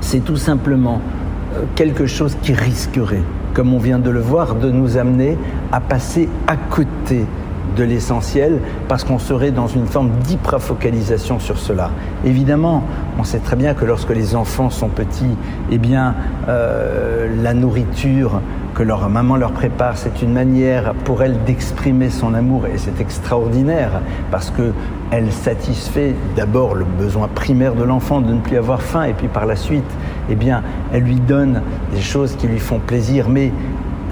C'est 0.00 0.24
tout 0.24 0.36
simplement 0.36 1.00
euh, 1.54 1.62
quelque 1.74 2.06
chose 2.06 2.36
qui 2.42 2.52
risquerait, 2.52 3.22
comme 3.54 3.74
on 3.74 3.78
vient 3.78 3.98
de 3.98 4.10
le 4.10 4.20
voir, 4.20 4.54
de 4.54 4.70
nous 4.70 4.96
amener 4.96 5.36
à 5.72 5.80
passer 5.80 6.28
à 6.46 6.56
côté 6.56 7.24
de 7.76 7.84
l'essentiel 7.84 8.58
parce 8.88 9.04
qu'on 9.04 9.18
serait 9.18 9.50
dans 9.50 9.66
une 9.66 9.86
forme 9.86 10.10
d'hyprafocalisation 10.24 11.38
sur 11.38 11.58
cela. 11.58 11.90
Évidemment, 12.24 12.84
on 13.18 13.24
sait 13.24 13.38
très 13.38 13.56
bien 13.56 13.74
que 13.74 13.84
lorsque 13.84 14.10
les 14.10 14.34
enfants 14.34 14.70
sont 14.70 14.88
petits, 14.88 15.36
eh 15.70 15.78
bien, 15.78 16.14
euh, 16.48 17.28
la 17.42 17.54
nourriture 17.54 18.40
que 18.74 18.82
leur 18.82 19.08
maman 19.08 19.36
leur 19.36 19.52
prépare, 19.52 19.98
c'est 19.98 20.22
une 20.22 20.32
manière 20.32 20.94
pour 21.04 21.22
elle 21.22 21.42
d'exprimer 21.44 22.08
son 22.08 22.32
amour 22.32 22.66
et 22.66 22.78
c'est 22.78 23.00
extraordinaire 23.00 24.00
parce 24.30 24.50
que 24.50 24.72
elle 25.10 25.30
satisfait 25.30 26.14
d'abord 26.36 26.74
le 26.74 26.86
besoin 26.86 27.28
primaire 27.28 27.74
de 27.74 27.82
l'enfant 27.82 28.22
de 28.22 28.32
ne 28.32 28.40
plus 28.40 28.56
avoir 28.56 28.80
faim 28.80 29.04
et 29.04 29.12
puis 29.12 29.28
par 29.28 29.44
la 29.44 29.56
suite, 29.56 29.84
eh 30.30 30.34
bien, 30.34 30.62
elle 30.92 31.02
lui 31.02 31.16
donne 31.16 31.60
des 31.92 32.00
choses 32.00 32.34
qui 32.36 32.46
lui 32.46 32.58
font 32.58 32.78
plaisir, 32.78 33.28
mais 33.28 33.52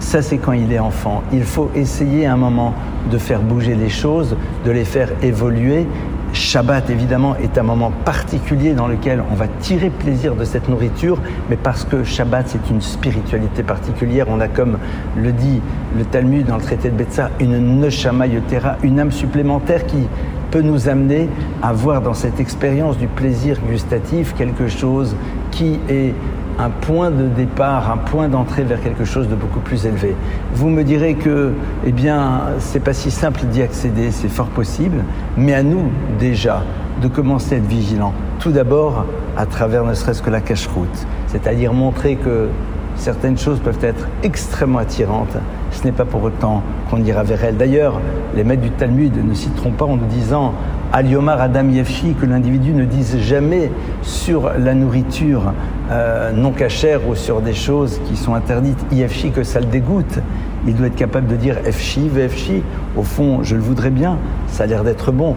ça, 0.00 0.22
c'est 0.22 0.38
quand 0.38 0.52
il 0.52 0.72
est 0.72 0.78
enfant. 0.78 1.22
Il 1.32 1.44
faut 1.44 1.70
essayer 1.74 2.26
un 2.26 2.36
moment 2.36 2.74
de 3.10 3.18
faire 3.18 3.40
bouger 3.40 3.74
les 3.74 3.90
choses, 3.90 4.36
de 4.64 4.70
les 4.70 4.84
faire 4.84 5.10
évoluer. 5.22 5.86
Shabbat, 6.32 6.90
évidemment, 6.90 7.36
est 7.36 7.58
un 7.58 7.62
moment 7.62 7.92
particulier 8.04 8.72
dans 8.72 8.86
lequel 8.86 9.22
on 9.30 9.34
va 9.34 9.46
tirer 9.46 9.90
plaisir 9.90 10.36
de 10.36 10.44
cette 10.44 10.68
nourriture, 10.68 11.18
mais 11.48 11.56
parce 11.56 11.84
que 11.84 12.02
Shabbat, 12.02 12.48
c'est 12.48 12.70
une 12.70 12.80
spiritualité 12.80 13.62
particulière. 13.62 14.26
On 14.28 14.40
a, 14.40 14.48
comme 14.48 14.78
le 15.16 15.32
dit 15.32 15.60
le 15.96 16.04
Talmud 16.04 16.46
dans 16.46 16.56
le 16.56 16.62
traité 16.62 16.88
de 16.88 16.96
Betsa, 16.96 17.30
une 17.40 17.80
neshama 17.80 18.26
yotera, 18.26 18.76
une 18.82 19.00
âme 19.00 19.12
supplémentaire 19.12 19.86
qui 19.86 20.08
peut 20.50 20.62
nous 20.62 20.88
amener 20.88 21.28
à 21.62 21.72
voir 21.72 22.00
dans 22.00 22.14
cette 22.14 22.40
expérience 22.40 22.96
du 22.96 23.06
plaisir 23.06 23.58
gustatif 23.68 24.34
quelque 24.34 24.68
chose 24.68 25.14
qui 25.50 25.78
est 25.88 26.14
un 26.60 26.70
point 26.70 27.10
de 27.10 27.26
départ, 27.26 27.90
un 27.90 27.96
point 27.96 28.28
d'entrée 28.28 28.64
vers 28.64 28.82
quelque 28.82 29.04
chose 29.04 29.28
de 29.28 29.34
beaucoup 29.34 29.60
plus 29.60 29.86
élevé. 29.86 30.14
Vous 30.52 30.68
me 30.68 30.84
direz 30.84 31.14
que, 31.14 31.52
eh 31.86 31.92
bien, 31.92 32.42
c'est 32.58 32.80
pas 32.80 32.92
si 32.92 33.10
simple 33.10 33.40
d'y 33.46 33.62
accéder, 33.62 34.10
c'est 34.10 34.28
fort 34.28 34.48
possible, 34.48 35.04
mais 35.36 35.54
à 35.54 35.62
nous 35.62 35.90
déjà 36.18 36.62
de 37.00 37.08
commencer 37.08 37.54
à 37.54 37.58
être 37.58 37.66
vigilants. 37.66 38.12
Tout 38.40 38.52
d'abord, 38.52 39.06
à 39.36 39.46
travers 39.46 39.84
ne 39.84 39.94
serait-ce 39.94 40.22
que 40.22 40.30
la 40.30 40.40
cache-route, 40.40 41.06
c'est-à-dire 41.28 41.72
montrer 41.72 42.16
que 42.16 42.48
certaines 42.96 43.38
choses 43.38 43.60
peuvent 43.60 43.82
être 43.82 44.08
extrêmement 44.22 44.80
attirantes. 44.80 45.36
Ce 45.70 45.84
n'est 45.84 45.92
pas 45.92 46.04
pour 46.04 46.22
autant 46.22 46.62
qu'on 46.90 47.02
ira 47.02 47.22
vers 47.22 47.42
elles. 47.42 47.56
D'ailleurs, 47.56 48.00
les 48.34 48.44
maîtres 48.44 48.62
du 48.62 48.70
Talmud 48.70 49.16
ne 49.26 49.34
citeront 49.34 49.70
pas 49.70 49.86
en 49.86 49.96
nous 49.96 50.06
disant 50.06 50.52
Aliomar 50.92 51.40
Adam 51.40 51.68
Yefshi, 51.68 52.14
que 52.14 52.26
l'individu 52.26 52.72
ne 52.72 52.84
dise 52.84 53.18
jamais 53.18 53.70
sur 54.02 54.50
la 54.58 54.74
nourriture 54.74 55.52
euh, 55.90 56.32
non 56.32 56.50
cachère 56.50 57.08
ou 57.08 57.14
sur 57.14 57.40
des 57.40 57.54
choses 57.54 58.00
qui 58.06 58.16
sont 58.16 58.34
interdites, 58.34 58.78
Yefshi, 58.90 59.30
que 59.30 59.44
ça 59.44 59.60
le 59.60 59.66
dégoûte. 59.66 60.18
Il 60.66 60.74
doit 60.74 60.88
être 60.88 60.96
capable 60.96 61.26
de 61.26 61.36
dire 61.36 61.56
Efshi, 61.66 62.08
Vefshi. 62.08 62.62
Au 62.96 63.02
fond, 63.02 63.42
je 63.42 63.54
le 63.54 63.62
voudrais 63.62 63.90
bien, 63.90 64.18
ça 64.48 64.64
a 64.64 64.66
l'air 64.66 64.84
d'être 64.84 65.10
bon. 65.10 65.36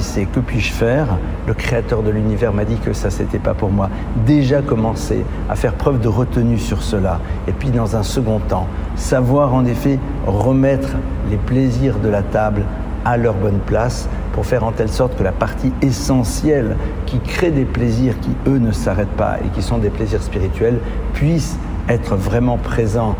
c'est 0.00 0.26
que 0.26 0.40
puis-je 0.40 0.72
faire? 0.72 1.06
Le 1.46 1.54
créateur 1.54 2.02
de 2.02 2.10
l'univers 2.10 2.52
m'a 2.52 2.64
dit 2.64 2.76
que 2.76 2.92
ça, 2.92 3.10
c'était 3.10 3.38
pas 3.38 3.54
pour 3.54 3.70
moi. 3.70 3.88
Déjà 4.26 4.60
commencer 4.60 5.24
à 5.48 5.54
faire 5.54 5.74
preuve 5.74 6.00
de 6.00 6.08
retenue 6.08 6.58
sur 6.58 6.82
cela. 6.82 7.20
Et 7.48 7.52
puis, 7.52 7.70
dans 7.70 7.96
un 7.96 8.02
second 8.02 8.38
temps, 8.40 8.66
savoir 8.96 9.54
en 9.54 9.64
effet 9.64 9.98
remettre 10.26 10.90
les 11.30 11.36
plaisirs 11.36 11.98
de 11.98 12.08
la 12.08 12.22
table 12.22 12.64
à 13.04 13.16
leur 13.16 13.34
bonne 13.34 13.60
place 13.60 14.08
pour 14.32 14.46
faire 14.46 14.64
en 14.64 14.72
telle 14.72 14.88
sorte 14.88 15.16
que 15.16 15.22
la 15.22 15.32
partie 15.32 15.72
essentielle 15.82 16.76
qui 17.06 17.18
crée 17.18 17.50
des 17.50 17.64
plaisirs 17.64 18.14
qui, 18.20 18.30
eux, 18.46 18.58
ne 18.58 18.72
s'arrêtent 18.72 19.16
pas 19.16 19.38
et 19.44 19.48
qui 19.48 19.62
sont 19.62 19.78
des 19.78 19.90
plaisirs 19.90 20.22
spirituels, 20.22 20.78
puisse 21.14 21.58
être 21.88 22.16
vraiment 22.16 22.58
présent 22.58 23.16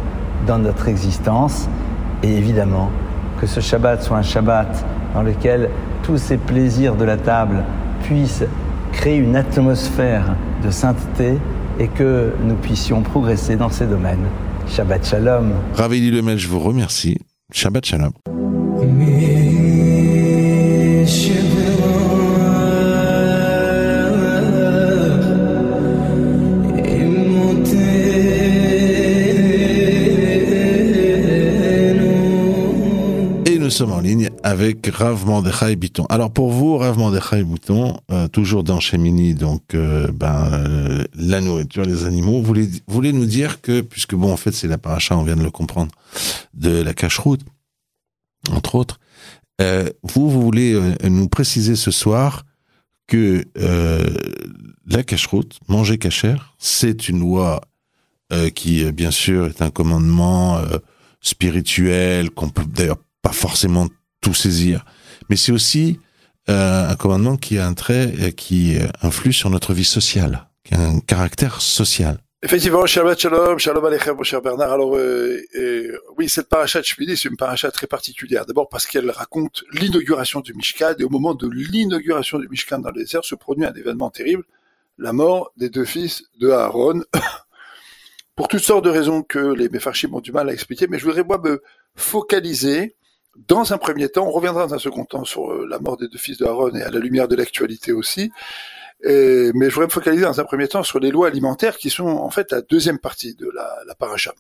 dans 0.47 0.59
notre 0.59 0.89
existence. 0.89 1.69
Et 2.23 2.37
évidemment, 2.37 2.91
que 3.41 3.47
ce 3.47 3.61
Shabbat 3.61 4.03
soit 4.03 4.19
un 4.19 4.23
Shabbat 4.23 4.85
dans 5.15 5.23
lequel 5.23 5.71
tous 6.03 6.19
ces 6.19 6.37
plaisirs 6.37 6.97
de 6.97 7.05
la 7.05 7.17
table 7.17 7.65
puissent 8.03 8.45
créer 8.93 9.17
une 9.17 9.37
atmosphère 9.37 10.37
de 10.65 10.71
sainteté 10.71 11.39
et 11.79 11.89
que 11.89 12.33
nous 12.45 12.57
puissions 12.57 13.03
progresser 13.03 13.57
dans 13.57 13.71
ces 13.71 13.87
domaines. 13.87 14.27
Shabbat 14.69 15.07
Shalom. 15.07 15.53
Raveli 15.75 16.11
Lemel, 16.11 16.39
je 16.39 16.49
vous 16.49 16.61
remercie. 16.61 17.19
Shabbat 17.53 17.87
Shalom. 17.87 18.13
En 33.89 34.01
ligne 34.01 34.31
avec 34.43 34.87
Rav 34.87 35.27
Mandechai 35.27 35.77
Biton. 35.77 36.05
Alors 36.11 36.31
pour 36.31 36.51
vous, 36.51 36.77
Rav 36.77 36.99
Mandechai 36.99 37.43
Biton, 37.45 37.97
euh, 38.11 38.29
toujours 38.29 38.63
dans 38.63 38.81
Chemini, 38.81 39.35
donc 39.35 39.75
euh, 39.75 40.09
ben, 40.13 40.51
euh, 40.53 41.05
la 41.15 41.41
nourriture, 41.41 41.85
les 41.85 42.05
animaux, 42.05 42.41
vous 42.41 42.43
voulez, 42.43 42.69
voulez 42.87 43.13
nous 43.13 43.25
dire 43.25 43.61
que, 43.61 43.81
puisque 43.81 44.15
bon, 44.15 44.33
en 44.33 44.37
fait, 44.37 44.53
c'est 44.53 44.69
la 44.69 44.79
paracha, 44.79 45.17
on 45.17 45.23
vient 45.23 45.37
de 45.37 45.43
le 45.43 45.51
comprendre, 45.51 45.93
de 46.55 46.83
la 46.83 46.93
cache-route, 46.93 47.41
entre 48.53 48.75
autres, 48.75 49.01
vous, 50.03 50.31
vous 50.31 50.41
voulez 50.41 50.81
nous 51.05 51.29
préciser 51.29 51.77
ce 51.77 51.91
soir 51.91 52.45
que 53.07 53.45
la 54.87 55.03
cache-route, 55.03 55.59
manger 55.69 55.99
cachère, 55.99 56.55
c'est 56.59 57.11
une 57.11 57.21
loi 57.21 57.61
qui, 58.55 58.91
bien 58.93 59.11
sûr, 59.11 59.49
est 59.49 59.61
un 59.61 59.69
commandement 59.69 60.59
spirituel 61.21 62.31
qu'on 62.31 62.49
peut 62.49 62.65
d'ailleurs 62.67 62.97
pas 63.23 63.33
forcément 63.33 63.89
tout 64.21 64.35
saisir. 64.35 64.85
Mais 65.29 65.37
c'est 65.37 65.53
aussi 65.53 65.99
euh, 66.49 66.89
un 66.89 66.97
commandement 66.97 67.37
qui 67.37 67.59
a 67.59 67.67
un 67.67 67.75
trait 67.75 68.13
euh, 68.21 68.31
qui 68.31 68.79
euh, 68.79 68.87
influe 69.03 69.33
sur 69.33 69.51
notre 69.51 69.73
vie 69.73 69.85
sociale, 69.85 70.49
qui 70.65 70.75
a 70.75 70.81
un 70.81 71.01
caractère 71.01 71.61
social. 71.61 72.19
Effectivement, 72.43 72.87
Shabbat 72.87 73.21
Shalom, 73.21 73.59
Shalom 73.59 73.85
Aleichem, 73.85 74.17
mon 74.17 74.23
cher 74.23 74.41
Bernard. 74.41 74.73
Alors, 74.73 74.97
euh, 74.97 75.43
euh, 75.57 75.99
oui, 76.17 76.27
cette 76.31 76.49
paracha 76.49 76.81
de 76.81 76.87
Shmini, 76.87 77.15
c'est 77.15 77.29
une 77.29 77.37
paracha 77.37 77.71
très 77.71 77.87
particulière. 77.87 78.47
D'abord 78.47 78.71
parce 78.71 78.87
qu'elle 78.87 79.11
raconte 79.11 79.63
l'inauguration 79.75 80.41
du 80.41 80.55
Mishkan, 80.55 80.95
et 80.99 81.05
au 81.05 81.11
moment 81.11 81.35
de 81.35 81.47
l'inauguration 81.51 82.39
du 82.39 82.49
Mishkan 82.49 82.79
dans 82.79 82.91
le 82.93 83.03
désert, 83.03 83.27
se 83.27 83.35
produit 83.35 83.67
un 83.67 83.75
événement 83.75 84.09
terrible, 84.09 84.45
la 84.97 85.13
mort 85.13 85.53
des 85.59 85.69
deux 85.69 85.85
fils 85.85 86.25
de 86.41 86.49
Aaron, 86.49 87.03
pour 88.37 88.49
toutes 88.49 88.65
sortes 88.65 88.87
de 88.87 88.91
raisons 88.91 89.23
que 89.23 89.53
les 89.53 89.69
Mefarchim 89.69 90.15
ont 90.15 90.21
du 90.21 90.33
mal 90.33 90.49
à 90.49 90.55
expliquer, 90.55 90.87
mais 90.87 90.99
je 90.99 91.05
voudrais, 91.05 91.25
moi, 91.25 91.39
me 91.45 91.63
focaliser 91.95 92.97
dans 93.37 93.73
un 93.73 93.79
premier 93.79 94.09
temps, 94.09 94.27
on 94.27 94.31
reviendra 94.31 94.67
dans 94.67 94.75
un 94.75 94.79
second 94.79 95.05
temps 95.05 95.25
sur 95.25 95.53
euh, 95.53 95.67
la 95.69 95.79
mort 95.79 95.97
des 95.97 96.09
deux 96.09 96.19
fils 96.19 96.39
de 96.39 96.47
Aaron 96.47 96.75
et 96.75 96.83
à 96.83 96.91
la 96.91 96.99
lumière 96.99 97.29
de 97.29 97.37
l'actualité 97.37 97.93
aussi. 97.93 98.33
mais 99.03 99.11
je 99.11 99.71
voudrais 99.71 99.87
me 99.87 99.93
focaliser 99.93 100.25
dans 100.25 100.41
un 100.41 100.45
premier 100.45 100.69
temps 100.69 100.83
sur 100.83 100.99
les 100.99 101.11
lois 101.11 101.29
alimentaires 101.29 101.77
qui 101.77 101.91
sont 101.91 102.07
en 102.07 102.31
fait 102.31 102.53
la 102.53 102.61
deuxième 102.61 102.99
partie 102.99 103.35
de 103.35 103.49
la, 103.55 103.79
la 103.87 103.95
paracha. 103.95 104.33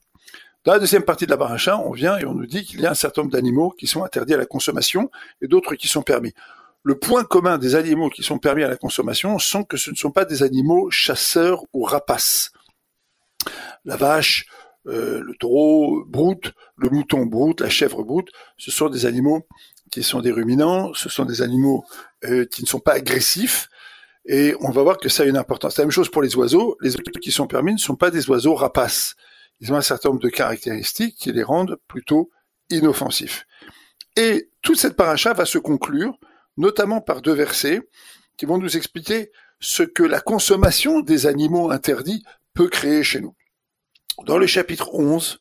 Dans 0.65 0.73
la 0.73 0.79
deuxième 0.79 1.05
partie 1.05 1.25
de 1.25 1.31
la 1.31 1.39
paracha, 1.39 1.79
on 1.79 1.93
vient 1.93 2.19
et 2.19 2.27
on 2.27 2.35
nous 2.35 2.47
dit 2.47 2.65
qu'il 2.65 2.81
y 2.81 2.87
a 2.87 2.91
un 2.91 2.95
certain 2.95 3.23
nombre 3.23 3.33
d'animaux 3.33 3.71
qui 3.71 3.87
sont 3.87 4.05
interdits 4.05 4.35
à 4.35 4.37
la 4.37 4.45
consommation 4.45 5.11
et 5.41 5.49
d'autres 5.49 5.75
qui 5.75 5.89
sont 5.89 6.03
permis. 6.03 6.35
Le 6.83 6.99
point 6.99 7.25
commun 7.25 7.57
des 7.57 7.77
animaux 7.77 8.11
qui 8.11 8.23
sont 8.23 8.39
permis 8.39 8.63
à 8.63 8.69
la 8.69 8.77
consommation 8.77 9.39
sont 9.39 9.65
que 9.65 9.79
ce 9.79 9.91
ne 9.91 9.97
sont 9.97 10.11
pas 10.11 10.27
des 10.27 10.43
animaux 10.43 10.91
chasseurs 10.91 11.65
ou 11.73 11.83
rapaces. 11.83 12.53
La 13.87 13.97
vache, 13.97 14.47
euh, 14.87 15.21
le 15.21 15.35
taureau 15.35 16.05
broute, 16.07 16.53
le 16.77 16.89
mouton 16.89 17.27
broute, 17.27 17.61
la 17.61 17.69
chèvre 17.69 18.03
broute, 18.03 18.31
ce 18.57 18.71
sont 18.71 18.89
des 18.89 19.07
animaux 19.07 19.47
qui 19.91 20.03
sont 20.03 20.21
des 20.21 20.31
ruminants, 20.31 20.95
ce 20.95 21.09
sont 21.09 21.25
des 21.25 21.43
animaux 21.43 21.85
euh, 22.25 22.45
qui 22.47 22.63
ne 22.63 22.67
sont 22.67 22.79
pas 22.79 22.93
agressifs, 22.93 23.69
et 24.27 24.55
on 24.61 24.71
va 24.71 24.83
voir 24.83 24.99
que 24.99 25.09
ça 25.09 25.23
a 25.23 25.27
une 25.27 25.37
importance. 25.37 25.79
La 25.79 25.85
même 25.85 25.91
chose 25.91 26.11
pour 26.11 26.23
les 26.23 26.37
oiseaux. 26.37 26.77
Les 26.81 26.91
oiseaux 26.91 27.21
qui 27.21 27.33
sont 27.33 27.47
permis 27.47 27.73
ne 27.73 27.79
sont 27.79 27.97
pas 27.97 28.11
des 28.11 28.29
oiseaux 28.29 28.55
rapaces. 28.55 29.17
Ils 29.61 29.73
ont 29.73 29.77
un 29.77 29.83
certain 29.83 30.11
nombre 30.11 30.21
de 30.21 30.29
caractéristiques 30.29 31.17
qui 31.17 31.33
les 31.33 31.43
rendent 31.43 31.79
plutôt 31.89 32.31
inoffensifs. 32.71 33.47
Et 34.17 34.51
toute 34.63 34.79
cette 34.79 34.97
paracha 34.97 35.33
va 35.33 35.47
se 35.47 35.59
conclure, 35.59 36.19
notamment 36.57 37.01
par 37.01 37.23
deux 37.23 37.33
versets 37.33 37.81
qui 38.37 38.47
vont 38.47 38.59
nous 38.59 38.77
expliquer 38.77 39.31
ce 39.59 39.83
que 39.83 40.03
la 40.03 40.21
consommation 40.21 41.01
des 41.01 41.27
animaux 41.27 41.71
interdits 41.71 42.23
peut 42.55 42.69
créer 42.69 43.03
chez 43.03 43.21
nous. 43.21 43.35
Dans 44.25 44.39
le 44.39 44.47
chapitre 44.47 44.95
11, 44.95 45.41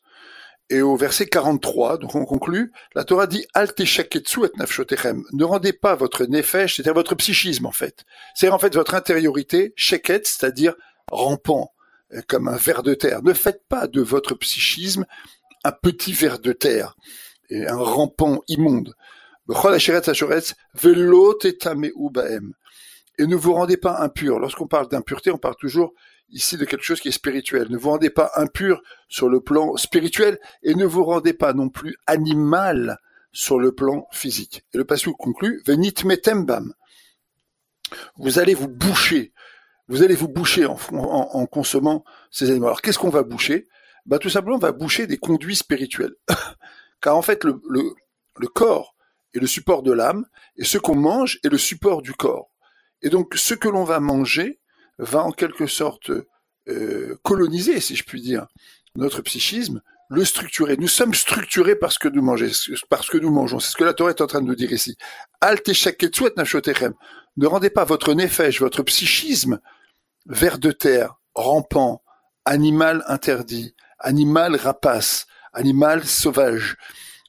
et 0.70 0.82
au 0.82 0.96
verset 0.96 1.26
43, 1.26 1.98
donc 1.98 2.14
on 2.14 2.24
conclut, 2.24 2.72
la 2.94 3.02
Torah 3.04 3.26
dit 3.26 3.44
Alte 3.54 3.84
shaketsu 3.84 4.44
et. 4.44 5.24
Ne 5.32 5.44
rendez 5.44 5.72
pas 5.72 5.96
votre 5.96 6.24
nefesh, 6.24 6.76
c'est-à-dire 6.76 6.94
votre 6.94 7.16
psychisme 7.16 7.66
en 7.66 7.72
fait. 7.72 8.04
C'est 8.34 8.48
en 8.48 8.58
fait 8.58 8.74
votre 8.74 8.94
intériorité, 8.94 9.72
sheket, 9.76 10.26
c'est-à-dire 10.26 10.74
rampant, 11.10 11.72
euh, 12.14 12.22
comme 12.28 12.46
un 12.46 12.56
ver 12.56 12.84
de 12.84 12.94
terre. 12.94 13.22
Ne 13.22 13.32
faites 13.32 13.64
pas 13.68 13.88
de 13.88 14.00
votre 14.00 14.34
psychisme 14.36 15.06
un 15.64 15.72
petit 15.72 16.12
ver 16.12 16.38
de 16.38 16.52
terre, 16.52 16.94
et 17.50 17.66
un 17.66 17.76
rampant 17.76 18.40
immonde. 18.48 18.94
Et 23.18 23.26
ne 23.26 23.36
vous 23.36 23.52
rendez 23.52 23.76
pas 23.76 23.98
impur. 24.00 24.38
Lorsqu'on 24.38 24.68
parle 24.68 24.88
d'impureté, 24.88 25.32
on 25.32 25.38
parle 25.38 25.56
toujours 25.56 25.92
ici 26.32 26.56
de 26.56 26.64
quelque 26.64 26.84
chose 26.84 27.00
qui 27.00 27.08
est 27.08 27.12
spirituel. 27.12 27.68
Ne 27.70 27.76
vous 27.76 27.90
rendez 27.90 28.10
pas 28.10 28.30
impur 28.36 28.80
sur 29.08 29.28
le 29.28 29.40
plan 29.40 29.76
spirituel 29.76 30.38
et 30.62 30.74
ne 30.74 30.84
vous 30.84 31.04
rendez 31.04 31.32
pas 31.32 31.52
non 31.52 31.68
plus 31.68 31.96
animal 32.06 32.98
sur 33.32 33.58
le 33.58 33.72
plan 33.72 34.06
physique. 34.12 34.64
Et 34.74 34.78
le 34.78 34.84
passage 34.84 35.12
conclut, 35.18 35.62
venit 35.66 35.94
metembam. 36.04 36.74
Vous 38.16 38.38
allez 38.38 38.54
vous 38.54 38.68
boucher. 38.68 39.32
Vous 39.88 40.02
allez 40.02 40.14
vous 40.14 40.28
boucher 40.28 40.66
en, 40.66 41.46
consommant 41.46 42.04
ces 42.30 42.50
animaux. 42.50 42.66
Alors 42.66 42.82
qu'est-ce 42.82 42.98
qu'on 42.98 43.10
va 43.10 43.24
boucher? 43.24 43.68
Bah, 44.06 44.18
Tout 44.18 44.30
simplement, 44.30 44.56
on 44.56 44.60
va 44.60 44.72
boucher 44.72 45.06
des 45.06 45.18
conduits 45.18 45.56
spirituels. 45.56 46.14
Car 47.00 47.16
en 47.16 47.22
fait, 47.22 47.44
le 47.44 48.46
corps 48.54 48.94
est 49.34 49.40
le 49.40 49.46
support 49.46 49.82
de 49.82 49.92
l'âme 49.92 50.26
et 50.56 50.64
ce 50.64 50.78
qu'on 50.78 50.94
mange 50.94 51.38
est 51.42 51.48
le 51.48 51.58
support 51.58 52.02
du 52.02 52.12
corps. 52.12 52.50
Et 53.02 53.08
donc, 53.08 53.34
ce 53.34 53.54
que 53.54 53.68
l'on 53.68 53.84
va 53.84 53.98
manger 54.00 54.59
va 55.00 55.24
en 55.24 55.32
quelque 55.32 55.66
sorte 55.66 56.10
euh, 56.68 57.18
coloniser, 57.22 57.80
si 57.80 57.96
je 57.96 58.04
puis 58.04 58.20
dire, 58.20 58.46
notre 58.94 59.22
psychisme, 59.22 59.80
le 60.10 60.24
structurer. 60.24 60.76
Nous 60.76 60.88
sommes 60.88 61.14
structurés 61.14 61.76
parce 61.76 61.98
que 61.98 62.08
nous 62.08 62.22
mangeons, 62.22 62.46
parce 62.88 63.08
que 63.08 63.18
nous 63.18 63.30
mangeons. 63.30 63.60
C'est 63.60 63.72
ce 63.72 63.76
que 63.76 63.84
la 63.84 63.94
Torah 63.94 64.10
est 64.10 64.20
en 64.20 64.26
train 64.26 64.42
de 64.42 64.46
nous 64.46 64.54
dire 64.54 64.72
ici. 64.72 64.96
Ne 67.36 67.46
rendez 67.46 67.70
pas 67.70 67.84
votre 67.84 68.14
nefesh, 68.14 68.60
votre 68.60 68.82
psychisme, 68.82 69.60
vers 70.26 70.58
de 70.58 70.72
terre, 70.72 71.14
rampant, 71.34 72.02
animal 72.44 73.04
interdit, 73.06 73.74
animal 73.98 74.56
rapace, 74.56 75.26
animal 75.52 76.04
sauvage. 76.04 76.76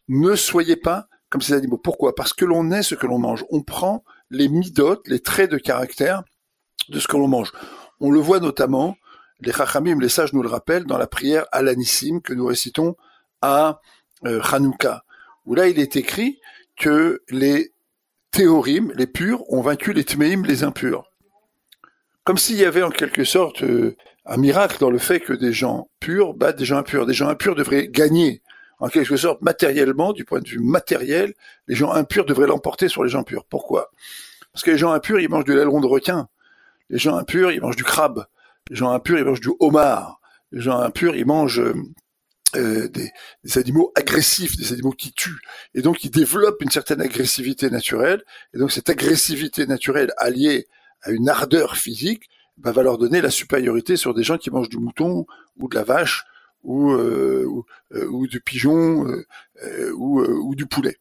Ne 0.07 0.35
soyez 0.35 0.75
pas 0.75 1.07
comme 1.29 1.41
ces 1.41 1.53
animaux. 1.53 1.77
Pourquoi? 1.77 2.15
Parce 2.15 2.33
que 2.33 2.45
l'on 2.45 2.71
est 2.71 2.83
ce 2.83 2.95
que 2.95 3.07
l'on 3.07 3.19
mange. 3.19 3.45
On 3.51 3.61
prend 3.61 4.03
les 4.29 4.49
midotes, 4.49 5.07
les 5.07 5.19
traits 5.19 5.51
de 5.51 5.57
caractère 5.57 6.23
de 6.89 6.99
ce 6.99 7.07
que 7.07 7.17
l'on 7.17 7.27
mange. 7.27 7.51
On 7.99 8.11
le 8.11 8.19
voit 8.19 8.39
notamment, 8.39 8.97
les 9.39 9.51
Chachamim, 9.51 9.99
les 9.99 10.09
sages 10.09 10.33
nous 10.33 10.41
le 10.41 10.49
rappellent, 10.49 10.85
dans 10.85 10.97
la 10.97 11.07
prière 11.07 11.45
Alanissim 11.51 12.21
que 12.21 12.33
nous 12.33 12.45
récitons 12.45 12.95
à 13.41 13.81
euh, 14.25 14.41
Hanouka, 14.51 15.03
où 15.45 15.55
là 15.55 15.67
il 15.67 15.79
est 15.79 15.95
écrit 15.95 16.39
que 16.77 17.21
les 17.29 17.73
théorim, 18.31 18.91
les 18.95 19.07
purs, 19.07 19.43
ont 19.51 19.61
vaincu 19.61 19.93
les 19.93 20.05
tmeim, 20.05 20.43
les 20.45 20.63
impurs. 20.63 21.03
Comme 22.23 22.37
s'il 22.37 22.57
y 22.57 22.65
avait 22.65 22.83
en 22.83 22.89
quelque 22.89 23.23
sorte 23.23 23.63
euh, 23.63 23.95
un 24.25 24.37
miracle 24.37 24.77
dans 24.79 24.89
le 24.89 24.99
fait 24.99 25.19
que 25.19 25.33
des 25.33 25.53
gens 25.53 25.89
purs 25.99 26.33
battent 26.33 26.57
des 26.57 26.65
gens 26.65 26.77
impurs. 26.77 27.05
Des 27.05 27.13
gens 27.13 27.27
impurs 27.27 27.55
devraient 27.55 27.87
gagner, 27.87 28.41
en 28.79 28.87
quelque 28.87 29.17
sorte, 29.17 29.41
matériellement, 29.41 30.13
du 30.13 30.25
point 30.25 30.39
de 30.39 30.47
vue 30.47 30.59
matériel, 30.59 31.33
les 31.67 31.75
gens 31.75 31.91
impurs 31.91 32.25
devraient 32.25 32.47
l'emporter 32.47 32.87
sur 32.87 33.03
les 33.03 33.09
gens 33.09 33.23
purs. 33.23 33.45
Pourquoi? 33.45 33.91
Parce 34.53 34.63
que 34.63 34.71
les 34.71 34.77
gens 34.77 34.91
impurs, 34.91 35.19
ils 35.19 35.29
mangent 35.29 35.45
du 35.45 35.55
l'aileron 35.55 35.81
de 35.81 35.87
requin. 35.87 36.27
Les 36.91 36.97
gens 36.97 37.15
impurs, 37.15 37.51
ils 37.51 37.61
mangent 37.61 37.77
du 37.77 37.85
crabe. 37.85 38.25
Les 38.69 38.75
gens 38.75 38.91
impurs, 38.91 39.17
ils 39.17 39.25
mangent 39.25 39.39
du 39.39 39.51
homard. 39.59 40.19
Les 40.51 40.59
gens 40.59 40.77
impurs, 40.77 41.15
ils 41.15 41.25
mangent 41.25 41.63
euh, 42.57 42.89
des, 42.89 43.11
animaux 43.57 43.93
agressifs, 43.95 44.57
des 44.57 44.73
animaux 44.73 44.91
qui 44.91 45.13
tuent. 45.13 45.39
Et 45.73 45.81
donc, 45.81 46.03
ils 46.03 46.11
développent 46.11 46.61
une 46.61 46.69
certaine 46.69 46.99
agressivité 46.99 47.69
naturelle. 47.69 48.23
Et 48.53 48.57
donc, 48.57 48.73
cette 48.73 48.89
agressivité 48.89 49.65
naturelle 49.65 50.11
alliée 50.17 50.67
à 51.01 51.11
une 51.11 51.29
ardeur 51.29 51.77
physique 51.77 52.29
bah, 52.57 52.73
va 52.73 52.83
leur 52.83 52.97
donner 52.97 53.21
la 53.21 53.31
supériorité 53.31 53.95
sur 53.95 54.13
des 54.13 54.23
gens 54.23 54.37
qui 54.37 54.51
mangent 54.51 54.69
du 54.69 54.77
mouton 54.77 55.25
ou 55.57 55.69
de 55.69 55.75
la 55.75 55.83
vache 55.83 56.25
ou, 56.63 56.91
euh, 56.91 57.47
euh, 57.93 58.05
ou, 58.07 58.27
du 58.27 58.41
pigeon 58.41 59.05
ou, 59.93 60.21
ou, 60.21 60.55
du 60.55 60.65
poulet. 60.65 60.97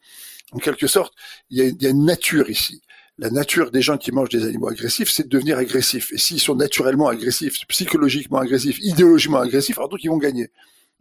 En 0.53 0.59
quelque 0.59 0.87
sorte, 0.87 1.14
il 1.50 1.59
y 1.59 1.62
a, 1.62 1.72
y 1.81 1.87
a 1.87 1.90
une 1.90 2.05
nature 2.05 2.48
ici 2.48 2.81
la 3.20 3.28
nature 3.28 3.70
des 3.70 3.83
gens 3.83 3.98
qui 3.98 4.12
mangent 4.12 4.30
des 4.30 4.46
animaux 4.46 4.68
agressifs, 4.68 5.11
c'est 5.11 5.24
de 5.24 5.28
devenir 5.28 5.59
agressif. 5.59 6.11
Et 6.11 6.16
s'ils 6.16 6.40
sont 6.40 6.54
naturellement 6.54 7.09
agressifs, 7.09 7.66
psychologiquement 7.68 8.38
agressifs, 8.38 8.78
idéologiquement 8.80 9.40
agressifs, 9.40 9.76
alors 9.76 9.90
donc 9.90 10.02
ils 10.02 10.09
vont 10.09 10.16
gagner. 10.16 10.50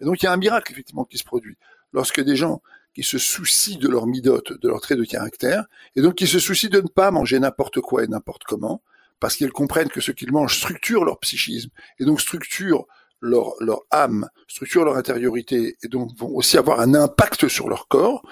Et 0.01 0.05
donc 0.05 0.21
il 0.21 0.25
y 0.25 0.27
a 0.27 0.33
un 0.33 0.37
miracle 0.37 0.69
effectivement 0.73 1.05
qui 1.05 1.17
se 1.17 1.23
produit 1.23 1.55
lorsque 1.93 2.21
des 2.21 2.35
gens 2.35 2.61
qui 2.93 3.03
se 3.03 3.17
soucient 3.17 3.79
de 3.79 3.87
leur 3.87 4.05
midote, 4.05 4.51
de 4.59 4.67
leur 4.67 4.81
trait 4.81 4.97
de 4.97 5.05
caractère, 5.05 5.63
et 5.95 6.01
donc 6.01 6.15
qui 6.15 6.27
se 6.27 6.39
soucient 6.39 6.69
de 6.69 6.81
ne 6.81 6.89
pas 6.89 7.09
manger 7.09 7.39
n'importe 7.39 7.79
quoi 7.79 8.03
et 8.03 8.07
n'importe 8.07 8.43
comment, 8.43 8.83
parce 9.21 9.37
qu'ils 9.37 9.53
comprennent 9.53 9.89
que 9.89 10.01
ce 10.01 10.11
qu'ils 10.11 10.33
mangent 10.33 10.57
structure 10.57 11.05
leur 11.05 11.19
psychisme, 11.19 11.69
et 11.99 12.05
donc 12.05 12.19
structure 12.19 12.85
leur, 13.21 13.53
leur 13.61 13.83
âme, 13.91 14.27
structure 14.49 14.83
leur 14.83 14.97
intériorité, 14.97 15.77
et 15.83 15.87
donc 15.87 16.09
vont 16.17 16.35
aussi 16.35 16.57
avoir 16.57 16.81
un 16.81 16.93
impact 16.95 17.47
sur 17.47 17.69
leur 17.69 17.87
corps, 17.87 18.27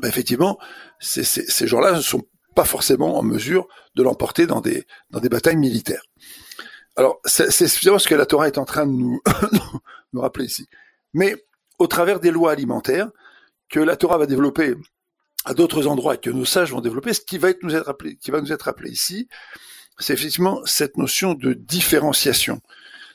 ben 0.00 0.08
effectivement, 0.08 0.58
ces 1.00 1.66
gens-là 1.66 2.00
sont 2.00 2.24
pas 2.58 2.64
forcément 2.64 3.16
en 3.16 3.22
mesure 3.22 3.68
de 3.94 4.02
l'emporter 4.02 4.48
dans 4.48 4.60
des, 4.60 4.84
dans 5.10 5.20
des 5.20 5.28
batailles 5.28 5.54
militaires. 5.56 6.02
Alors, 6.96 7.20
c'est 7.24 7.52
ce 7.52 8.08
que 8.08 8.16
la 8.16 8.26
Torah 8.26 8.48
est 8.48 8.58
en 8.58 8.64
train 8.64 8.84
de 8.84 8.90
nous, 8.90 9.22
nous 10.12 10.20
rappeler 10.20 10.46
ici. 10.46 10.66
Mais 11.14 11.36
au 11.78 11.86
travers 11.86 12.18
des 12.18 12.32
lois 12.32 12.50
alimentaires 12.50 13.10
que 13.68 13.78
la 13.78 13.94
Torah 13.94 14.18
va 14.18 14.26
développer 14.26 14.74
à 15.44 15.54
d'autres 15.54 15.86
endroits 15.86 16.16
et 16.16 16.18
que 16.18 16.30
nos 16.30 16.44
sages 16.44 16.72
vont 16.72 16.80
développer, 16.80 17.14
ce 17.14 17.20
qui 17.20 17.38
va, 17.38 17.50
être 17.50 17.62
nous 17.62 17.76
être 17.76 17.86
rappelé, 17.86 18.16
qui 18.16 18.32
va 18.32 18.40
nous 18.40 18.52
être 18.52 18.62
rappelé 18.62 18.90
ici, 18.90 19.28
c'est 20.00 20.14
effectivement 20.14 20.60
cette 20.64 20.96
notion 20.96 21.34
de 21.34 21.52
différenciation. 21.52 22.60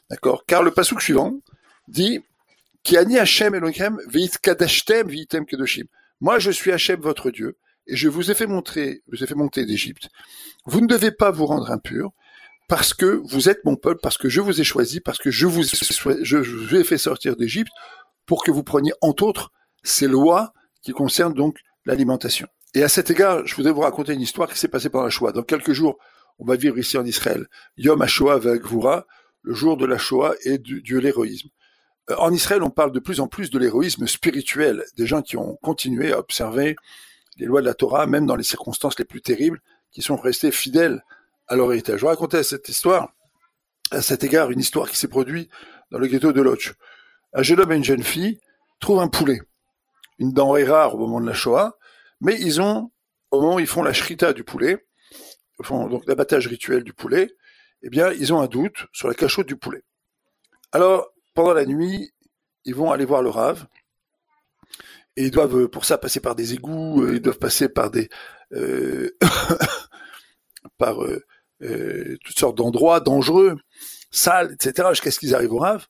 D'accord? 0.10 0.46
Car 0.46 0.64
le 0.64 0.72
passage 0.72 1.04
suivant 1.04 1.38
dit 1.90 2.22
Ki 2.84 2.96
ani 2.96 3.18
Hashem 3.18 3.56
Elohim 3.56 3.98
kadashtem 4.42 5.10
kedoshim. 5.46 5.88
Moi, 6.22 6.40
je 6.40 6.52
suis 6.52 6.72
Hashem, 6.72 7.02
votre 7.02 7.30
Dieu, 7.30 7.58
et 7.88 7.96
je 7.96 8.08
vous 8.08 8.32
ai 8.32 8.34
fait 8.34 8.48
montrer, 8.48 9.04
je 9.10 9.18
vous 9.18 9.24
ai 9.24 9.28
fait 9.28 9.36
monter 9.36 9.66
d'Égypte. 9.66 10.10
Vous 10.66 10.82
ne 10.82 10.88
devez 10.88 11.12
pas 11.12 11.32
vous 11.32 11.46
rendre 11.46 11.72
impur 11.72 12.12
parce 12.70 12.94
que 12.94 13.22
vous 13.26 13.50
êtes 13.50 13.66
mon 13.66 13.76
peuple, 13.76 14.00
parce 14.02 14.18
que 14.18 14.30
je 14.30 14.42
vous 14.42 14.62
ai 14.62 14.64
choisi, 14.64 15.00
parce 15.00 15.20
que 15.20 15.32
je 15.32 15.46
vous, 15.46 16.76
ai 16.76 16.84
fait 16.84 16.98
sortir 16.98 17.36
d'Égypte 17.36 17.72
pour 18.26 18.44
que 18.44 18.52
vous 18.52 18.64
preniez 18.64 18.94
entre 19.02 19.24
autres 19.24 19.52
ces 19.84 20.08
lois 20.08 20.54
qui 20.82 20.92
concernent 20.92 21.34
donc 21.34 21.60
l'alimentation. 21.86 22.48
Et 22.74 22.84
à 22.84 22.90
cet 22.90 23.12
égard, 23.12 23.46
je 23.46 23.56
voudrais 23.56 23.72
vous 23.72 23.82
raconter 23.82 24.14
une 24.14 24.22
histoire 24.22 24.50
qui 24.50 24.58
s'est 24.58 24.70
passée 24.70 24.90
pendant 24.90 25.04
la 25.04 25.10
Shoah. 25.10 25.34
Dans 25.34 25.44
quelques 25.44 25.74
jours, 25.74 25.98
on 26.40 26.46
va 26.46 26.56
vivre 26.56 26.80
ici 26.80 26.98
en 26.98 27.06
Israël 27.06 27.48
Yom 27.78 28.02
HaShoah 28.02 28.40
V'Agvura, 28.40 29.06
le 29.44 29.54
jour 29.54 29.78
de 29.78 29.86
la 29.86 29.98
Shoah 29.98 30.34
et 30.46 30.58
du, 30.58 30.82
de 30.82 30.98
l'héroïsme. 30.98 31.50
Euh, 32.10 32.16
en 32.18 32.34
Israël, 32.34 32.64
on 32.64 32.70
parle 32.70 32.92
de 32.92 33.00
plus 33.00 33.20
en 33.20 33.28
plus 33.28 33.50
de 33.50 33.60
l'héroïsme 33.60 34.08
spirituel, 34.08 34.84
des 34.98 35.06
gens 35.06 35.22
qui 35.22 35.38
ont 35.38 35.58
continué 35.62 36.14
à 36.14 36.20
observer 36.20 36.76
les 37.38 37.46
lois 37.46 37.62
de 37.62 37.66
la 37.66 37.74
Torah, 37.74 38.06
même 38.06 38.26
dans 38.26 38.36
les 38.36 38.44
circonstances 38.44 38.98
les 39.00 39.06
plus 39.06 39.22
terribles, 39.22 39.62
qui 39.92 40.02
sont 40.02 40.16
restés 40.16 40.52
fidèles 40.52 41.04
à 41.48 41.56
leur 41.56 41.72
héritage. 41.72 42.00
Je 42.00 42.06
racontais 42.06 42.44
cette 42.44 42.70
histoire, 42.70 43.14
à 43.92 44.02
cet 44.02 44.24
égard, 44.24 44.52
une 44.52 44.60
histoire 44.60 44.90
qui 44.90 44.98
s'est 44.98 45.08
produite 45.08 45.50
dans 45.92 46.00
le 46.00 46.08
ghetto 46.08 46.32
de 46.32 46.42
Lodz. 46.42 46.74
Un 47.34 47.44
jeune 47.44 47.60
homme 47.60 47.72
et 47.72 47.76
une 47.76 47.84
jeune 47.84 48.04
fille 48.04 48.40
trouvent 48.80 49.00
un 49.00 49.08
poulet, 49.08 49.42
une 50.20 50.32
denrée 50.32 50.66
rare 50.66 50.96
au 50.96 50.98
moment 50.98 51.22
de 51.22 51.28
la 51.28 51.34
Shoah, 51.34 51.78
mais 52.22 52.40
ils 52.40 52.62
ont, 52.62 52.92
au 53.32 53.42
moment 53.42 53.56
où 53.56 53.60
ils 53.60 53.68
font 53.68 53.84
la 53.84 53.94
shrita 53.94 54.34
du 54.34 54.44
poulet, 54.44 54.86
font 55.62 55.88
donc 55.88 56.04
l'abattage 56.08 56.48
rituel 56.48 56.84
du 56.84 56.94
poulet, 56.94 57.36
eh 57.84 57.90
bien, 57.90 58.12
ils 58.12 58.34
ont 58.34 58.42
un 58.42 58.48
doute 58.48 58.86
sur 58.92 59.08
la 59.08 59.14
cachotte 59.14 59.48
du 59.48 59.56
poulet. 59.56 59.84
Alors, 60.72 61.08
pendant 61.34 61.54
la 61.54 61.66
nuit, 61.66 62.14
ils 62.66 62.76
vont 62.76 62.92
aller 62.92 63.06
voir 63.06 63.22
le 63.22 63.30
Rav, 63.30 63.68
et 65.16 65.26
ils 65.26 65.32
doivent 65.32 65.68
pour 65.68 65.86
ça 65.86 65.98
passer 65.98 66.20
par 66.20 66.36
des 66.36 66.54
égouts, 66.54 67.08
ils 67.12 67.22
doivent 67.22 67.40
passer 67.40 67.70
par 67.70 67.92
des 67.92 68.10
euh, 68.54 69.10
par 70.78 70.98
toutes 71.60 72.38
sortes 72.38 72.58
d'endroits 72.58 73.00
dangereux, 73.00 73.56
sales, 74.12 74.52
etc., 74.54 74.90
jusqu'à 74.92 75.12
ce 75.12 75.20
qu'ils 75.20 75.34
arrivent 75.34 75.54
au 75.54 75.60
Rav. 75.60 75.88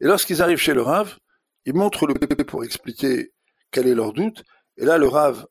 Et 0.00 0.06
lorsqu'ils 0.06 0.42
arrivent 0.42 0.58
chez 0.58 0.74
le 0.74 0.82
Rav, 0.82 1.18
ils 1.64 1.74
montrent 1.74 2.06
le 2.06 2.14
bébé 2.14 2.44
pour 2.44 2.64
expliquer 2.64 3.32
quel 3.70 3.88
est 3.88 3.94
leur 3.94 4.12
doute. 4.12 4.44
Et 4.76 4.84
là, 4.84 4.98
le 4.98 5.08
Rav 5.08 5.46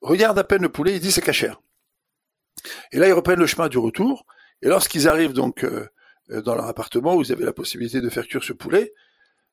regarde 0.00 0.38
à 0.38 0.44
peine 0.44 0.62
le 0.62 0.68
poulet, 0.68 0.94
il 0.94 1.00
dit 1.00 1.12
c'est 1.12 1.22
cachère. 1.22 1.60
Et 2.92 2.98
là, 2.98 3.08
ils 3.08 3.12
reprennent 3.12 3.38
le 3.38 3.46
chemin 3.46 3.68
du 3.68 3.78
retour. 3.78 4.26
Et 4.62 4.68
lorsqu'ils 4.68 5.08
arrivent 5.08 5.32
donc 5.32 5.64
euh, 5.64 5.86
euh, 6.30 6.42
dans 6.42 6.54
leur 6.54 6.66
appartement 6.66 7.14
où 7.14 7.22
ils 7.22 7.32
avaient 7.32 7.44
la 7.44 7.52
possibilité 7.52 8.00
de 8.00 8.08
faire 8.08 8.26
cuire 8.26 8.44
ce 8.44 8.52
poulet, 8.52 8.92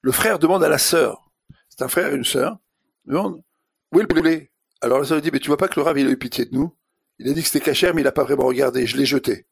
le 0.01 0.11
frère 0.11 0.39
demande 0.39 0.63
à 0.63 0.69
la 0.69 0.77
sœur, 0.77 1.31
c'est 1.69 1.81
un 1.81 1.87
frère 1.87 2.11
et 2.11 2.15
une 2.15 2.25
sœur, 2.25 2.57
demande 3.05 3.41
où 3.91 3.99
est 3.99 4.03
le 4.03 4.07
poulet 4.07 4.51
Alors 4.81 4.99
la 4.99 5.05
sœur 5.05 5.21
dit 5.21 5.29
mais 5.31 5.39
tu 5.39 5.47
vois 5.47 5.57
pas 5.57 5.67
que 5.67 5.79
le 5.79 5.83
Rav 5.83 5.97
a 5.97 5.99
eu 5.99 6.17
pitié 6.17 6.45
de 6.45 6.55
nous? 6.55 6.75
Il 7.19 7.29
a 7.29 7.33
dit 7.33 7.41
que 7.41 7.47
c'était 7.47 7.63
cachère 7.63 7.93
mais 7.93 8.01
il 8.01 8.05
n'a 8.05 8.11
pas 8.11 8.23
vraiment 8.23 8.45
regardé, 8.45 8.85
je 8.85 8.97
l'ai 8.97 9.05
jeté. 9.05 9.47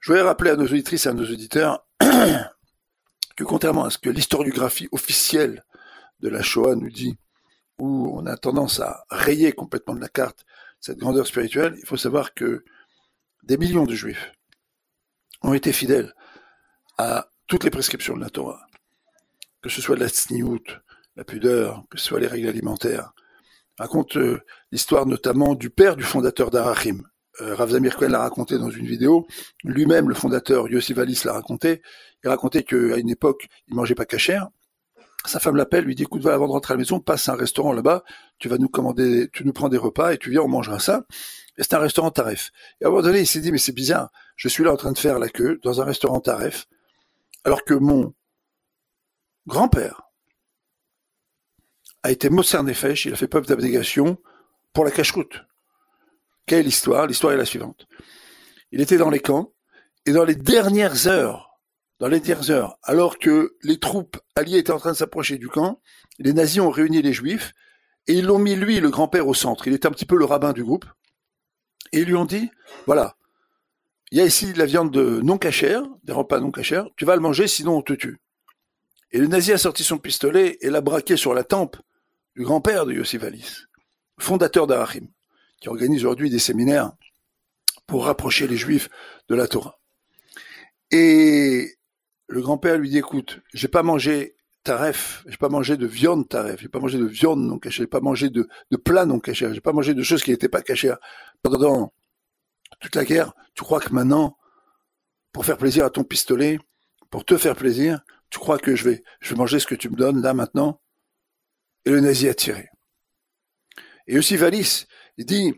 Je 0.00 0.12
voudrais 0.12 0.26
rappeler 0.26 0.50
à 0.50 0.56
nos 0.56 0.64
auditrices 0.64 1.06
et 1.06 1.08
à 1.08 1.12
nos 1.12 1.24
auditeurs 1.24 1.86
que 3.36 3.44
contrairement 3.44 3.84
à 3.84 3.90
ce 3.90 3.98
que 3.98 4.10
l'historiographie 4.10 4.88
officielle 4.92 5.64
de 6.20 6.28
la 6.28 6.42
Shoah 6.42 6.74
nous 6.76 6.90
dit, 6.90 7.16
où 7.78 8.18
on 8.18 8.24
a 8.26 8.36
tendance 8.36 8.80
à 8.80 9.04
rayer 9.10 9.52
complètement 9.52 9.94
de 9.94 10.00
la 10.00 10.08
carte 10.08 10.46
cette 10.80 10.98
grandeur 10.98 11.26
spirituelle, 11.26 11.74
il 11.78 11.86
faut 11.86 11.96
savoir 11.96 12.34
que 12.34 12.64
des 13.42 13.56
millions 13.56 13.84
de 13.84 13.94
juifs 13.94 14.32
ont 15.42 15.54
été 15.54 15.72
fidèles 15.72 16.14
à 16.98 17.28
toutes 17.46 17.64
les 17.64 17.70
prescriptions 17.70 18.16
de 18.16 18.20
la 18.20 18.30
Torah, 18.30 18.66
que 19.62 19.68
ce 19.68 19.80
soit 19.80 19.96
la 19.96 20.08
tsniout, 20.08 20.64
la 21.16 21.24
pudeur, 21.24 21.84
que 21.90 21.98
ce 21.98 22.06
soit 22.06 22.20
les 22.20 22.26
règles 22.26 22.48
alimentaires. 22.48 23.12
Raconte 23.78 24.16
euh, 24.16 24.40
l'histoire 24.72 25.06
notamment 25.06 25.54
du 25.54 25.70
père 25.70 25.96
du 25.96 26.04
fondateur 26.04 26.50
d'Arachim, 26.50 27.02
euh, 27.40 27.54
Rav 27.54 27.70
Zamir 27.70 27.96
Cohen 27.96 28.08
l'a 28.08 28.20
raconté 28.20 28.58
dans 28.58 28.70
une 28.70 28.86
vidéo. 28.86 29.26
Lui-même, 29.64 30.08
le 30.08 30.14
fondateur, 30.14 30.68
Yossi 30.68 30.94
Valis, 30.94 31.22
l'a 31.24 31.34
raconté. 31.34 31.82
Il 32.24 32.28
racontait 32.28 32.62
qu'à 32.62 32.96
une 32.96 33.10
époque, 33.10 33.48
il 33.68 33.74
mangeait 33.74 33.94
pas 33.94 34.06
cachère. 34.06 34.48
Sa 35.26 35.40
femme 35.40 35.56
l'appelle, 35.56 35.84
lui 35.84 35.94
dit, 35.94 36.04
écoute, 36.04 36.22
va 36.22 36.34
avant 36.34 36.46
de 36.46 36.52
rentrer 36.52 36.72
à 36.72 36.76
la 36.76 36.78
maison, 36.78 37.00
passe 37.00 37.28
à 37.28 37.32
un 37.32 37.36
restaurant 37.36 37.72
là-bas, 37.72 38.04
tu 38.38 38.48
vas 38.48 38.58
nous 38.58 38.68
commander, 38.68 39.28
tu 39.32 39.44
nous 39.44 39.52
prends 39.52 39.68
des 39.68 39.76
repas 39.76 40.12
et 40.12 40.18
tu 40.18 40.30
viens, 40.30 40.42
on 40.42 40.48
mangera 40.48 40.78
ça. 40.78 41.04
Et 41.58 41.62
c'est 41.62 41.74
un 41.74 41.80
restaurant 41.80 42.10
tarif. 42.10 42.52
Et 42.80 42.84
à 42.84 42.88
un 42.88 42.90
moment 42.90 43.02
donné, 43.02 43.20
il 43.20 43.26
s'est 43.26 43.40
dit, 43.40 43.50
mais 43.50 43.58
c'est 43.58 43.72
bizarre, 43.72 44.12
je 44.36 44.48
suis 44.48 44.62
là 44.62 44.72
en 44.72 44.76
train 44.76 44.92
de 44.92 44.98
faire 44.98 45.18
la 45.18 45.28
queue 45.28 45.58
dans 45.64 45.80
un 45.80 45.84
restaurant 45.84 46.20
tarif, 46.20 46.68
alors 47.44 47.64
que 47.64 47.74
mon 47.74 48.14
grand-père 49.48 50.02
a 52.06 52.12
été 52.12 52.30
Mosser 52.30 52.62
Nefesh, 52.62 53.06
il 53.06 53.12
a 53.12 53.16
fait 53.16 53.26
preuve 53.26 53.46
d'abnégation 53.46 54.16
pour 54.72 54.84
la 54.84 54.92
cache-route. 54.92 55.44
Quelle 56.46 56.68
histoire 56.68 57.08
L'histoire? 57.08 57.32
Est 57.32 57.36
la 57.36 57.44
suivante. 57.44 57.88
Il 58.70 58.80
était 58.80 58.96
dans 58.96 59.10
les 59.10 59.18
camps, 59.18 59.52
et 60.06 60.12
dans 60.12 60.24
les 60.24 60.36
dernières 60.36 61.08
heures, 61.08 61.58
dans 61.98 62.06
les 62.06 62.20
dernières 62.20 62.50
heures, 62.50 62.78
alors 62.84 63.18
que 63.18 63.56
les 63.64 63.80
troupes 63.80 64.18
alliées 64.36 64.58
étaient 64.58 64.70
en 64.70 64.78
train 64.78 64.92
de 64.92 64.96
s'approcher 64.96 65.36
du 65.36 65.48
camp, 65.48 65.80
les 66.20 66.32
nazis 66.32 66.60
ont 66.60 66.70
réuni 66.70 67.02
les 67.02 67.12
juifs, 67.12 67.54
et 68.06 68.12
ils 68.12 68.24
l'ont 68.24 68.38
mis, 68.38 68.54
lui, 68.54 68.78
le 68.78 68.90
grand-père, 68.90 69.26
au 69.26 69.34
centre. 69.34 69.66
Il 69.66 69.74
était 69.74 69.88
un 69.88 69.90
petit 69.90 70.06
peu 70.06 70.16
le 70.16 70.24
rabbin 70.24 70.52
du 70.52 70.62
groupe. 70.62 70.84
Et 71.90 72.02
ils 72.02 72.06
lui 72.06 72.14
ont 72.14 72.24
dit, 72.24 72.50
voilà, 72.86 73.16
il 74.12 74.18
y 74.18 74.20
a 74.20 74.24
ici 74.24 74.52
de 74.52 74.58
la 74.60 74.66
viande 74.66 74.92
de 74.92 75.20
non 75.22 75.38
cachère, 75.38 75.82
des 76.04 76.12
repas 76.12 76.38
non 76.38 76.52
cachères, 76.52 76.86
tu 76.96 77.04
vas 77.04 77.16
le 77.16 77.20
manger, 77.20 77.48
sinon 77.48 77.78
on 77.78 77.82
te 77.82 77.94
tue. 77.94 78.20
Et 79.10 79.18
le 79.18 79.26
nazi 79.26 79.52
a 79.52 79.58
sorti 79.58 79.82
son 79.82 79.98
pistolet 79.98 80.56
et 80.60 80.70
l'a 80.70 80.80
braqué 80.80 81.16
sur 81.16 81.34
la 81.34 81.42
tempe 81.42 81.76
du 82.36 82.44
grand-père 82.44 82.84
de 82.84 82.92
Yossi 82.92 83.16
Valis, 83.16 83.64
fondateur 84.18 84.66
d'Arachim 84.66 85.08
qui 85.58 85.70
organise 85.70 86.04
aujourd'hui 86.04 86.28
des 86.28 86.38
séminaires 86.38 86.92
pour 87.86 88.04
rapprocher 88.04 88.46
les 88.46 88.58
juifs 88.58 88.90
de 89.28 89.34
la 89.34 89.48
Torah. 89.48 89.80
Et 90.90 91.78
le 92.28 92.42
grand-père 92.42 92.76
lui 92.76 92.90
dit, 92.90 92.98
écoute, 92.98 93.40
j'ai 93.54 93.68
pas 93.68 93.82
mangé 93.82 94.36
taref, 94.64 95.24
j'ai 95.26 95.38
pas 95.38 95.48
mangé 95.48 95.78
de 95.78 95.86
viande 95.86 96.28
taref, 96.28 96.60
j'ai 96.60 96.68
pas 96.68 96.78
mangé 96.78 96.98
de 96.98 97.06
viande 97.06 97.40
non 97.40 97.58
cachée, 97.58 97.84
j'ai 97.84 97.86
pas 97.86 98.00
mangé 98.00 98.28
de, 98.28 98.46
de 98.70 98.76
plat 98.76 99.06
non 99.06 99.18
caché, 99.18 99.48
j'ai 99.54 99.60
pas 99.60 99.72
mangé 99.72 99.94
de 99.94 100.02
choses 100.02 100.22
qui 100.22 100.30
n'étaient 100.30 100.48
pas 100.48 100.60
cachées 100.60 100.94
pendant 101.42 101.94
toute 102.80 102.96
la 102.96 103.04
guerre. 103.04 103.32
Tu 103.54 103.62
crois 103.62 103.80
que 103.80 103.94
maintenant, 103.94 104.36
pour 105.32 105.46
faire 105.46 105.56
plaisir 105.56 105.86
à 105.86 105.90
ton 105.90 106.04
pistolet, 106.04 106.58
pour 107.10 107.24
te 107.24 107.38
faire 107.38 107.56
plaisir, 107.56 108.00
tu 108.28 108.38
crois 108.38 108.58
que 108.58 108.76
je 108.76 108.84
vais, 108.84 109.04
je 109.20 109.30
vais 109.30 109.36
manger 109.36 109.58
ce 109.58 109.66
que 109.66 109.74
tu 109.74 109.88
me 109.88 109.96
donnes 109.96 110.20
là 110.20 110.34
maintenant? 110.34 110.80
Et 111.86 111.90
le 111.90 112.00
nazi 112.00 112.28
a 112.28 112.34
tiré. 112.34 112.68
Et 114.08 114.18
aussi 114.18 114.36
Valis, 114.36 114.86
dit, 115.18 115.54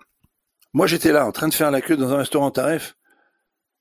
moi 0.72 0.86
j'étais 0.86 1.10
là 1.10 1.26
en 1.26 1.32
train 1.32 1.48
de 1.48 1.54
faire 1.54 1.70
la 1.70 1.80
queue 1.80 1.96
dans 1.96 2.12
un 2.12 2.18
restaurant 2.18 2.50
tarif, 2.50 2.96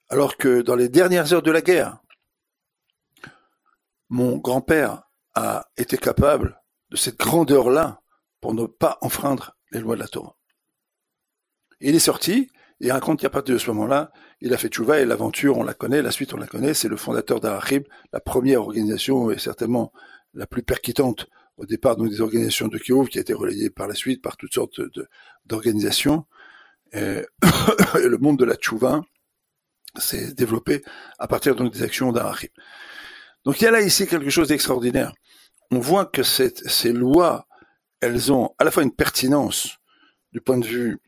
alors 0.10 0.38
que 0.38 0.62
dans 0.62 0.76
les 0.76 0.88
dernières 0.90 1.34
heures 1.34 1.42
de 1.42 1.52
la 1.52 1.62
guerre, 1.62 2.00
mon 4.10 4.38
grand-père 4.38 5.04
a 5.36 5.68
été 5.76 5.98
capable 5.98 6.62
de 6.90 6.96
cette 6.96 7.20
grandeur-là 7.20 8.02
pour 8.40 8.54
ne 8.54 8.66
pas 8.66 8.98
enfreindre 9.02 9.58
les 9.72 9.82
lois 9.82 9.96
de 9.96 10.02
la 10.02 10.08
Torah. 10.08 10.38
Il 11.82 11.96
est 11.96 12.00
sorti, 12.00 12.50
il 12.80 12.92
raconte 12.92 13.20
qu'à 13.20 13.30
partir 13.30 13.56
de 13.56 13.60
ce 13.60 13.70
moment-là, 13.72 14.12
il 14.40 14.54
a 14.54 14.58
fait 14.58 14.70
tchouva 14.70 15.00
et 15.00 15.06
l'aventure, 15.06 15.58
on 15.58 15.64
la 15.64 15.74
connaît, 15.74 16.02
la 16.02 16.12
suite, 16.12 16.34
on 16.34 16.38
la 16.38 16.48
connaît, 16.48 16.74
c'est 16.74 16.88
le 16.88 16.96
fondateur 16.96 17.42
d'Arachim, 17.42 17.84
la 18.14 18.22
première 18.22 18.62
organisation 18.62 19.32
et 19.32 19.38
certainement 19.38 19.92
la 20.34 20.48
plus 20.48 20.64
percutante 20.64 21.28
au 21.58 21.65
départ 21.65 21.98
donc 21.98 22.10
des 22.10 22.22
organisations 22.22 22.67
de 22.67 22.78
Kiev 22.78 23.08
qui 23.08 23.17
a 23.17 23.22
été 23.22 23.34
relayée 23.34 23.70
par 23.70 23.88
la 23.88 23.96
suite 23.96 24.22
par 24.22 24.38
toutes 24.38 24.54
sortes 24.54 24.80
d'organisations. 25.46 26.26
Et, 26.93 27.24
le 27.96 28.17
monde 28.17 28.39
de 28.39 28.46
la 28.46 28.56
tchouva 28.56 29.02
s'est 29.98 30.34
développé 30.34 30.84
à 31.20 31.28
partir 31.28 31.56
donc 31.56 31.74
des 31.74 31.84
actions 31.84 32.12
d'Arachim. 32.12 32.48
Donc 33.43 33.60
il 33.60 33.65
y 33.65 33.67
a 33.67 33.72
là 33.72 33.82
ici 33.82 34.08
quelque 34.08 34.30
chose 34.30 34.50
d'extraordinaire. 34.50 35.13
On 35.72 35.80
voit 35.80 36.06
que 36.06 36.24
ces 36.24 36.93
lois, 36.93 37.48
elles 38.00 38.32
ont 38.32 38.56
à 38.58 38.63
la 38.63 38.72
fois 38.72 38.84
une 38.84 38.96
pertinence 38.96 39.78
du 40.32 40.39
point 40.39 40.58
de 40.58 40.65
vue 40.65 41.00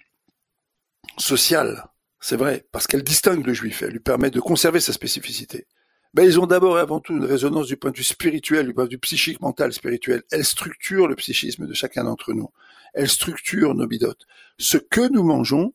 social, 1.17 1.85
c'est 2.19 2.35
vrai, 2.35 2.67
parce 2.71 2.87
qu'elles 2.87 3.03
distinguent 3.03 3.45
le 3.45 3.53
juif, 3.53 3.81
elles 3.83 3.91
lui 3.91 3.99
permettent 3.99 4.33
de 4.33 4.41
conserver 4.41 4.79
sa 4.79 4.91
spécificité 4.91 5.65
ben, 6.13 6.23
ils 6.23 6.39
ont 6.39 6.47
d'abord 6.47 6.77
et 6.79 6.81
avant 6.81 6.99
tout 6.99 7.15
une 7.15 7.25
résonance 7.25 7.67
du 7.67 7.77
point 7.77 7.91
de 7.91 7.97
vue 7.97 8.03
spirituel, 8.03 8.67
du 8.67 8.73
point 8.73 8.85
de 8.85 8.91
vue 8.91 8.97
psychique, 8.99 9.41
mental, 9.41 9.71
spirituel. 9.73 10.23
Elles 10.31 10.45
structurent 10.45 11.07
le 11.07 11.15
psychisme 11.15 11.67
de 11.67 11.73
chacun 11.73 12.03
d'entre 12.03 12.33
nous. 12.33 12.49
Elles 12.93 13.09
structurent 13.09 13.75
nos 13.75 13.85
bidotes. 13.85 14.25
Ce 14.57 14.77
que 14.77 15.07
nous 15.11 15.23
mangeons, 15.23 15.73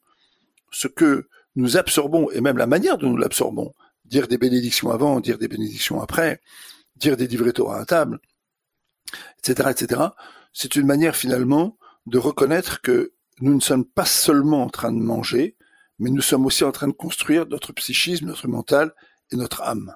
ce 0.72 0.88
que 0.88 1.28
nous 1.54 1.76
absorbons, 1.76 2.30
et 2.30 2.40
même 2.40 2.58
la 2.58 2.66
manière 2.66 2.98
dont 2.98 3.10
nous 3.10 3.16
l'absorbons, 3.16 3.74
dire 4.04 4.26
des 4.26 4.38
bénédictions 4.38 4.90
avant, 4.90 5.20
dire 5.20 5.38
des 5.38 5.46
bénédictions 5.46 6.00
après, 6.00 6.40
dire 6.96 7.16
des 7.16 7.28
livrets 7.28 7.52
à 7.70 7.84
table, 7.84 8.18
etc., 9.38 9.70
etc., 9.70 10.02
c'est 10.52 10.76
une 10.76 10.86
manière 10.86 11.16
finalement 11.16 11.78
de 12.06 12.18
reconnaître 12.18 12.80
que 12.80 13.12
nous 13.40 13.54
ne 13.54 13.60
sommes 13.60 13.84
pas 13.84 14.04
seulement 14.04 14.62
en 14.62 14.70
train 14.70 14.92
de 14.92 15.00
manger, 15.00 15.56
mais 15.98 16.10
nous 16.10 16.22
sommes 16.22 16.46
aussi 16.46 16.64
en 16.64 16.72
train 16.72 16.88
de 16.88 16.92
construire 16.92 17.46
notre 17.46 17.72
psychisme, 17.72 18.26
notre 18.26 18.48
mental 18.48 18.94
et 19.30 19.36
notre 19.36 19.62
âme. 19.62 19.94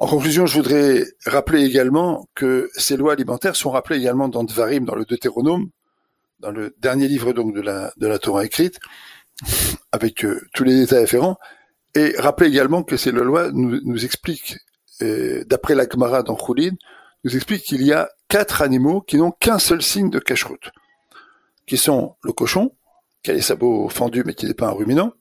En 0.00 0.06
conclusion, 0.06 0.46
je 0.46 0.54
voudrais 0.54 1.02
rappeler 1.26 1.64
également 1.64 2.28
que 2.36 2.70
ces 2.74 2.96
lois 2.96 3.14
alimentaires 3.14 3.56
sont 3.56 3.70
rappelées 3.70 3.98
également 3.98 4.28
dans 4.28 4.44
Dvarim, 4.44 4.84
dans 4.84 4.94
le 4.94 5.04
Deutéronome, 5.04 5.70
dans 6.38 6.52
le 6.52 6.72
dernier 6.78 7.08
livre 7.08 7.32
donc 7.32 7.52
de 7.52 7.60
la, 7.60 8.18
Torah 8.20 8.44
écrite, 8.44 8.78
avec 9.90 10.24
euh, 10.24 10.40
tous 10.54 10.62
les 10.62 10.76
détails 10.76 11.02
afférents, 11.02 11.36
et 11.96 12.14
rappeler 12.16 12.48
également 12.48 12.84
que 12.84 12.96
ces 12.96 13.10
lois 13.10 13.50
nous, 13.52 14.04
expliquent, 14.04 14.58
euh, 15.02 15.42
d'après 15.46 15.74
la 15.74 15.88
Gemara 15.88 16.22
dans 16.22 16.38
Choulin, 16.38 16.76
nous 17.24 17.34
explique 17.34 17.64
qu'il 17.64 17.82
y 17.82 17.92
a 17.92 18.08
quatre 18.28 18.62
animaux 18.62 19.00
qui 19.00 19.16
n'ont 19.16 19.32
qu'un 19.32 19.58
seul 19.58 19.82
signe 19.82 20.10
de 20.10 20.20
cacheroute, 20.20 20.70
qui 21.66 21.76
sont 21.76 22.14
le 22.22 22.32
cochon, 22.32 22.70
qui 23.24 23.32
a 23.32 23.34
les 23.34 23.42
sabots 23.42 23.88
fendus 23.88 24.22
mais 24.24 24.34
qui 24.34 24.46
n'est 24.46 24.54
pas 24.54 24.68
un 24.68 24.72
ruminant, 24.72 25.12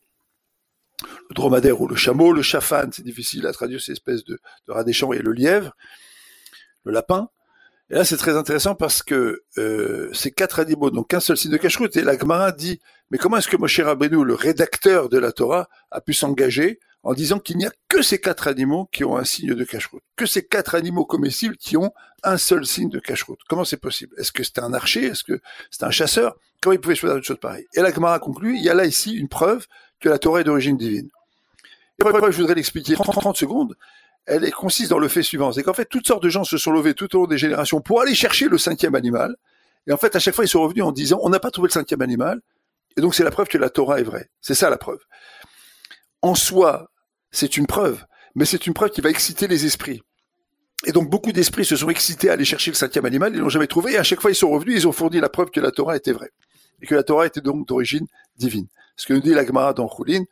le 1.03 1.35
dromadaire 1.35 1.79
ou 1.81 1.87
le 1.87 1.95
chameau, 1.95 2.31
le 2.31 2.41
chafan, 2.41 2.89
c'est 2.91 3.03
difficile 3.03 3.45
à 3.47 3.53
traduire, 3.53 3.81
c'est 3.81 3.91
espèce 3.91 4.23
de, 4.23 4.39
de 4.67 4.71
rat 4.71 4.83
des 4.83 4.93
champs, 4.93 5.13
et 5.13 5.19
le 5.19 5.31
lièvre, 5.31 5.75
le 6.83 6.91
lapin. 6.91 7.29
Et 7.89 7.95
là, 7.95 8.03
c'est 8.03 8.17
très 8.17 8.35
intéressant 8.35 8.75
parce 8.75 9.01
que 9.01 9.43
euh, 9.57 10.11
ces 10.13 10.31
quatre 10.31 10.59
animaux 10.59 10.91
n'ont 10.91 11.03
qu'un 11.03 11.21
seul 11.21 11.37
signe 11.37 11.51
de 11.51 11.57
cacheroute. 11.57 11.95
Et 11.95 12.01
la 12.01 12.17
Gemara 12.17 12.51
dit, 12.51 12.81
mais 13.11 13.17
comment 13.17 13.37
est-ce 13.37 13.47
que 13.47 13.55
Moshe 13.55 13.79
Rabbeinu, 13.79 14.25
le 14.25 14.33
rédacteur 14.33 15.07
de 15.07 15.17
la 15.17 15.31
Torah, 15.31 15.69
a 15.91 16.01
pu 16.01 16.13
s'engager 16.13 16.79
en 17.03 17.13
disant 17.13 17.39
qu'il 17.39 17.57
n'y 17.57 17.65
a 17.65 17.71
que 17.87 18.01
ces 18.01 18.19
quatre 18.19 18.47
animaux 18.47 18.89
qui 18.91 19.03
ont 19.03 19.17
un 19.17 19.23
signe 19.23 19.53
de 19.53 19.63
cacheroute, 19.63 20.03
que 20.15 20.25
ces 20.25 20.45
quatre 20.45 20.75
animaux 20.75 21.05
comestibles 21.05 21.55
qui 21.55 21.77
ont 21.77 21.93
un 22.23 22.37
seul 22.37 22.65
signe 22.65 22.89
de 22.89 22.99
cacheroute. 22.99 23.39
Comment 23.47 23.63
c'est 23.63 23.77
possible? 23.77 24.13
Est-ce 24.17 24.31
que 24.31 24.43
c'est 24.43 24.59
un 24.59 24.73
archer? 24.73 25.05
Est-ce 25.05 25.23
que 25.23 25.39
c'est 25.71 25.83
un 25.83 25.91
chasseur? 25.91 26.35
Comment 26.61 26.73
il 26.73 26.79
pouvait 26.79 26.95
choisir 26.95 27.17
une 27.17 27.23
chose 27.23 27.39
pareille? 27.39 27.67
Et 27.73 27.81
la 27.81 27.93
Gemara 27.93 28.19
conclut, 28.19 28.57
il 28.57 28.63
y 28.63 28.69
a 28.69 28.73
là 28.73 28.85
ici 28.85 29.13
une 29.13 29.29
preuve 29.29 29.67
que 29.99 30.09
la 30.09 30.19
Torah 30.19 30.41
est 30.41 30.43
d'origine 30.43 30.77
divine. 30.77 31.09
Et 31.99 32.03
je 32.05 32.37
voudrais 32.37 32.55
l'expliquer 32.55 32.93
30, 32.93 33.15
30 33.15 33.37
secondes. 33.37 33.75
elle 34.25 34.51
consiste 34.51 34.89
dans 34.89 34.99
le 34.99 35.07
fait 35.07 35.23
suivant, 35.23 35.51
c'est 35.51 35.63
qu'en 35.63 35.73
fait, 35.73 35.85
toutes 35.85 36.05
sortes 36.05 36.23
de 36.23 36.29
gens 36.29 36.43
se 36.43 36.57
sont 36.57 36.71
levés 36.71 36.93
tout 36.93 37.15
au 37.15 37.21
long 37.21 37.27
des 37.27 37.37
générations 37.37 37.81
pour 37.81 38.01
aller 38.01 38.13
chercher 38.13 38.49
le 38.49 38.57
cinquième 38.57 38.93
animal, 38.93 39.35
et 39.87 39.93
en 39.93 39.97
fait, 39.97 40.15
à 40.15 40.19
chaque 40.19 40.35
fois, 40.35 40.43
ils 40.43 40.49
sont 40.49 40.61
revenus 40.61 40.83
en 40.83 40.91
disant, 40.91 41.19
on 41.23 41.29
n'a 41.29 41.39
pas 41.39 41.49
trouvé 41.49 41.69
le 41.69 41.71
cinquième 41.71 42.01
animal, 42.01 42.41
et 42.97 43.01
donc 43.01 43.15
c'est 43.15 43.23
la 43.23 43.31
preuve 43.31 43.47
que 43.47 43.57
la 43.57 43.69
Torah 43.69 43.99
est 43.99 44.03
vraie. 44.03 44.29
C'est 44.41 44.53
ça 44.53 44.69
la 44.69 44.77
preuve. 44.77 44.99
En 46.21 46.35
soi, 46.35 46.89
c'est 47.31 47.57
une 47.57 47.67
preuve, 47.67 48.03
mais 48.35 48.45
c'est 48.45 48.67
une 48.67 48.73
preuve 48.73 48.89
qui 48.89 49.01
va 49.01 49.09
exciter 49.09 49.47
les 49.47 49.65
esprits. 49.65 50.01
Et 50.85 50.91
donc 50.91 51.09
beaucoup 51.09 51.31
d'esprits 51.31 51.65
se 51.65 51.75
sont 51.75 51.89
excités 51.89 52.29
à 52.29 52.33
aller 52.33 52.45
chercher 52.45 52.71
le 52.71 52.75
cinquième 52.75 53.05
animal, 53.05 53.33
ils 53.33 53.39
l'ont 53.39 53.49
jamais 53.49 53.67
trouvé, 53.67 53.93
et 53.93 53.97
à 53.97 54.03
chaque 54.03 54.21
fois 54.21 54.31
ils 54.31 54.35
sont 54.35 54.49
revenus, 54.49 54.75
ils 54.75 54.87
ont 54.87 54.91
fourni 54.91 55.19
la 55.19 55.29
preuve 55.29 55.49
que 55.49 55.59
la 55.59 55.71
Torah 55.71 55.95
était 55.95 56.11
vraie. 56.11 56.31
Et 56.81 56.85
que 56.85 56.93
la 56.93 57.03
Torah 57.03 57.25
était 57.25 57.41
donc 57.41 57.67
d'origine 57.67 58.05
divine. 58.35 58.67
Ce 58.95 59.07
que 59.07 59.13
nous 59.13 59.21
dit 59.21 59.33
la 59.33 59.45
Gemara 59.45 59.73
dans 59.73 59.89
Choulin, 59.89 60.23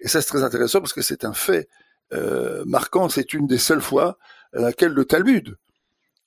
et 0.00 0.08
ça 0.08 0.20
c'est 0.20 0.28
très 0.28 0.42
intéressant 0.42 0.80
parce 0.80 0.92
que 0.92 1.02
c'est 1.02 1.24
un 1.24 1.32
fait 1.32 1.68
euh, 2.12 2.64
marquant, 2.66 3.08
c'est 3.08 3.32
une 3.32 3.46
des 3.46 3.58
seules 3.58 3.80
fois 3.80 4.18
à 4.52 4.60
laquelle 4.60 4.92
le 4.92 5.04
Talmud 5.04 5.56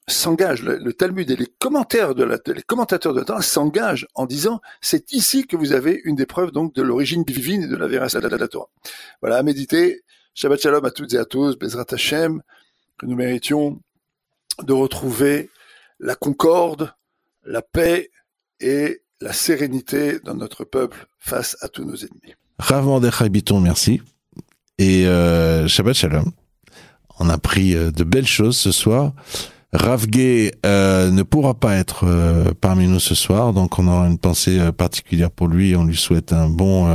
s'engage, 0.07 0.63
le, 0.63 0.93
Talmud 0.93 1.29
et 1.29 1.35
les 1.35 1.47
commentaires 1.59 2.15
de 2.15 2.23
la, 2.23 2.37
les 2.47 2.61
commentateurs 2.61 3.13
de 3.13 3.19
la 3.19 3.25
Torah 3.25 3.41
s'engagent 3.41 4.07
en 4.15 4.25
disant 4.25 4.61
c'est 4.81 5.11
ici 5.11 5.45
que 5.45 5.57
vous 5.57 5.73
avez 5.73 6.01
une 6.05 6.15
des 6.15 6.25
preuves 6.25 6.51
donc 6.51 6.73
de 6.73 6.81
l'origine 6.81 7.23
divine 7.23 7.63
et 7.63 7.67
de 7.67 7.75
la 7.75 7.87
véracité 7.87 8.27
de 8.27 8.35
la 8.35 8.47
Torah. 8.47 8.69
Voilà, 9.21 9.37
à 9.37 9.43
méditer. 9.43 10.01
Shabbat 10.33 10.61
Shalom 10.61 10.85
à 10.85 10.91
toutes 10.91 11.13
et 11.13 11.17
à 11.17 11.25
tous, 11.25 11.57
Bezrat 11.57 11.87
Hashem, 11.91 12.41
que 12.97 13.05
nous 13.05 13.15
méritions 13.15 13.81
de 14.63 14.73
retrouver 14.73 15.49
la 15.99 16.15
concorde, 16.15 16.93
la 17.43 17.61
paix 17.61 18.11
et 18.59 19.01
la 19.19 19.33
sérénité 19.33 20.19
dans 20.23 20.35
notre 20.35 20.63
peuple 20.63 21.07
face 21.17 21.57
à 21.61 21.67
tous 21.67 21.83
nos 21.83 21.95
ennemis. 21.95 22.35
Rav 22.59 22.85
Mordechai 22.85 23.29
merci. 23.61 24.01
Et 24.77 25.07
euh, 25.07 25.67
Shabbat 25.67 25.95
Shalom. 25.95 26.31
On 27.19 27.29
a 27.29 27.37
pris 27.39 27.75
euh, 27.75 27.89
de 27.89 28.03
belles 28.03 28.27
choses 28.27 28.57
ce 28.57 28.71
soir. 28.71 29.13
Ravgé 29.77 30.53
euh, 30.65 31.11
ne 31.11 31.21
pourra 31.21 31.53
pas 31.53 31.75
être 31.75 32.03
euh, 32.03 32.51
parmi 32.59 32.87
nous 32.87 32.99
ce 32.99 33.13
soir, 33.13 33.53
donc 33.53 33.77
on 33.77 33.87
aura 33.87 34.07
une 34.07 34.17
pensée 34.17 34.59
euh, 34.59 34.71
particulière 34.71 35.29
pour 35.29 35.47
lui. 35.47 35.75
On 35.75 35.85
lui 35.85 35.95
souhaite 35.95 36.33
un 36.33 36.49
bon 36.49 36.87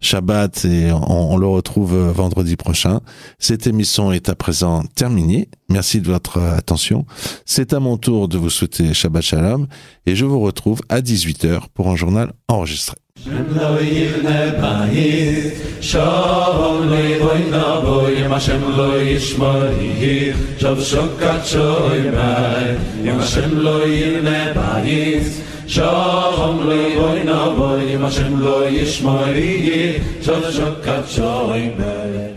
Shabbat 0.00 0.64
et 0.64 0.90
on, 0.90 1.36
le 1.36 1.46
retrouve 1.46 1.96
vendredi 1.96 2.56
prochain. 2.56 3.00
Cette 3.38 3.68
émission 3.68 4.10
est 4.10 4.28
à 4.28 4.34
présent 4.34 4.82
terminée. 4.96 5.48
Merci 5.68 6.00
de 6.00 6.10
votre 6.10 6.40
attention. 6.40 7.06
C'est 7.44 7.72
à 7.72 7.78
mon 7.78 7.96
tour 7.96 8.26
de 8.26 8.38
vous 8.38 8.50
souhaiter 8.50 8.92
Shabbat 8.92 9.22
Shalom 9.22 9.68
et 10.06 10.16
je 10.16 10.24
vous 10.24 10.40
retrouve 10.40 10.80
à 10.88 11.00
18h 11.00 11.60
pour 11.74 11.88
un 11.88 11.96
journal 11.96 12.32
enregistré. 12.48 12.96
Shem 13.22 13.56
lo 13.56 13.78
yivne 13.80 14.60
bayit, 14.60 15.82
shalom 15.82 16.90
lo 16.90 16.96
yivoy 16.96 17.50
na 17.50 17.80
boy, 17.80 18.12
yam 18.20 18.30
Hashem 18.30 18.62
lo 18.76 18.90
yishmor 19.00 19.72
yih, 19.80 20.34
shav 20.60 20.76
shokat 20.76 21.42
shoy 21.42 22.12
bay, 22.12 22.78
yam 23.02 23.18
Hashem 23.18 23.64
lo 23.64 23.80
yivne 23.86 24.54
bayit, 24.54 25.42
shalom 25.66 26.68
lo 26.68 26.76
yivoy 26.76 27.24
na 27.24 27.56
boy, 27.56 27.80
yam 27.90 28.02
Hashem 28.02 28.40
lo 28.40 28.68
yishmor 28.68 29.34
yih, 29.34 30.00
shav 30.20 30.42
shokat. 30.52 32.35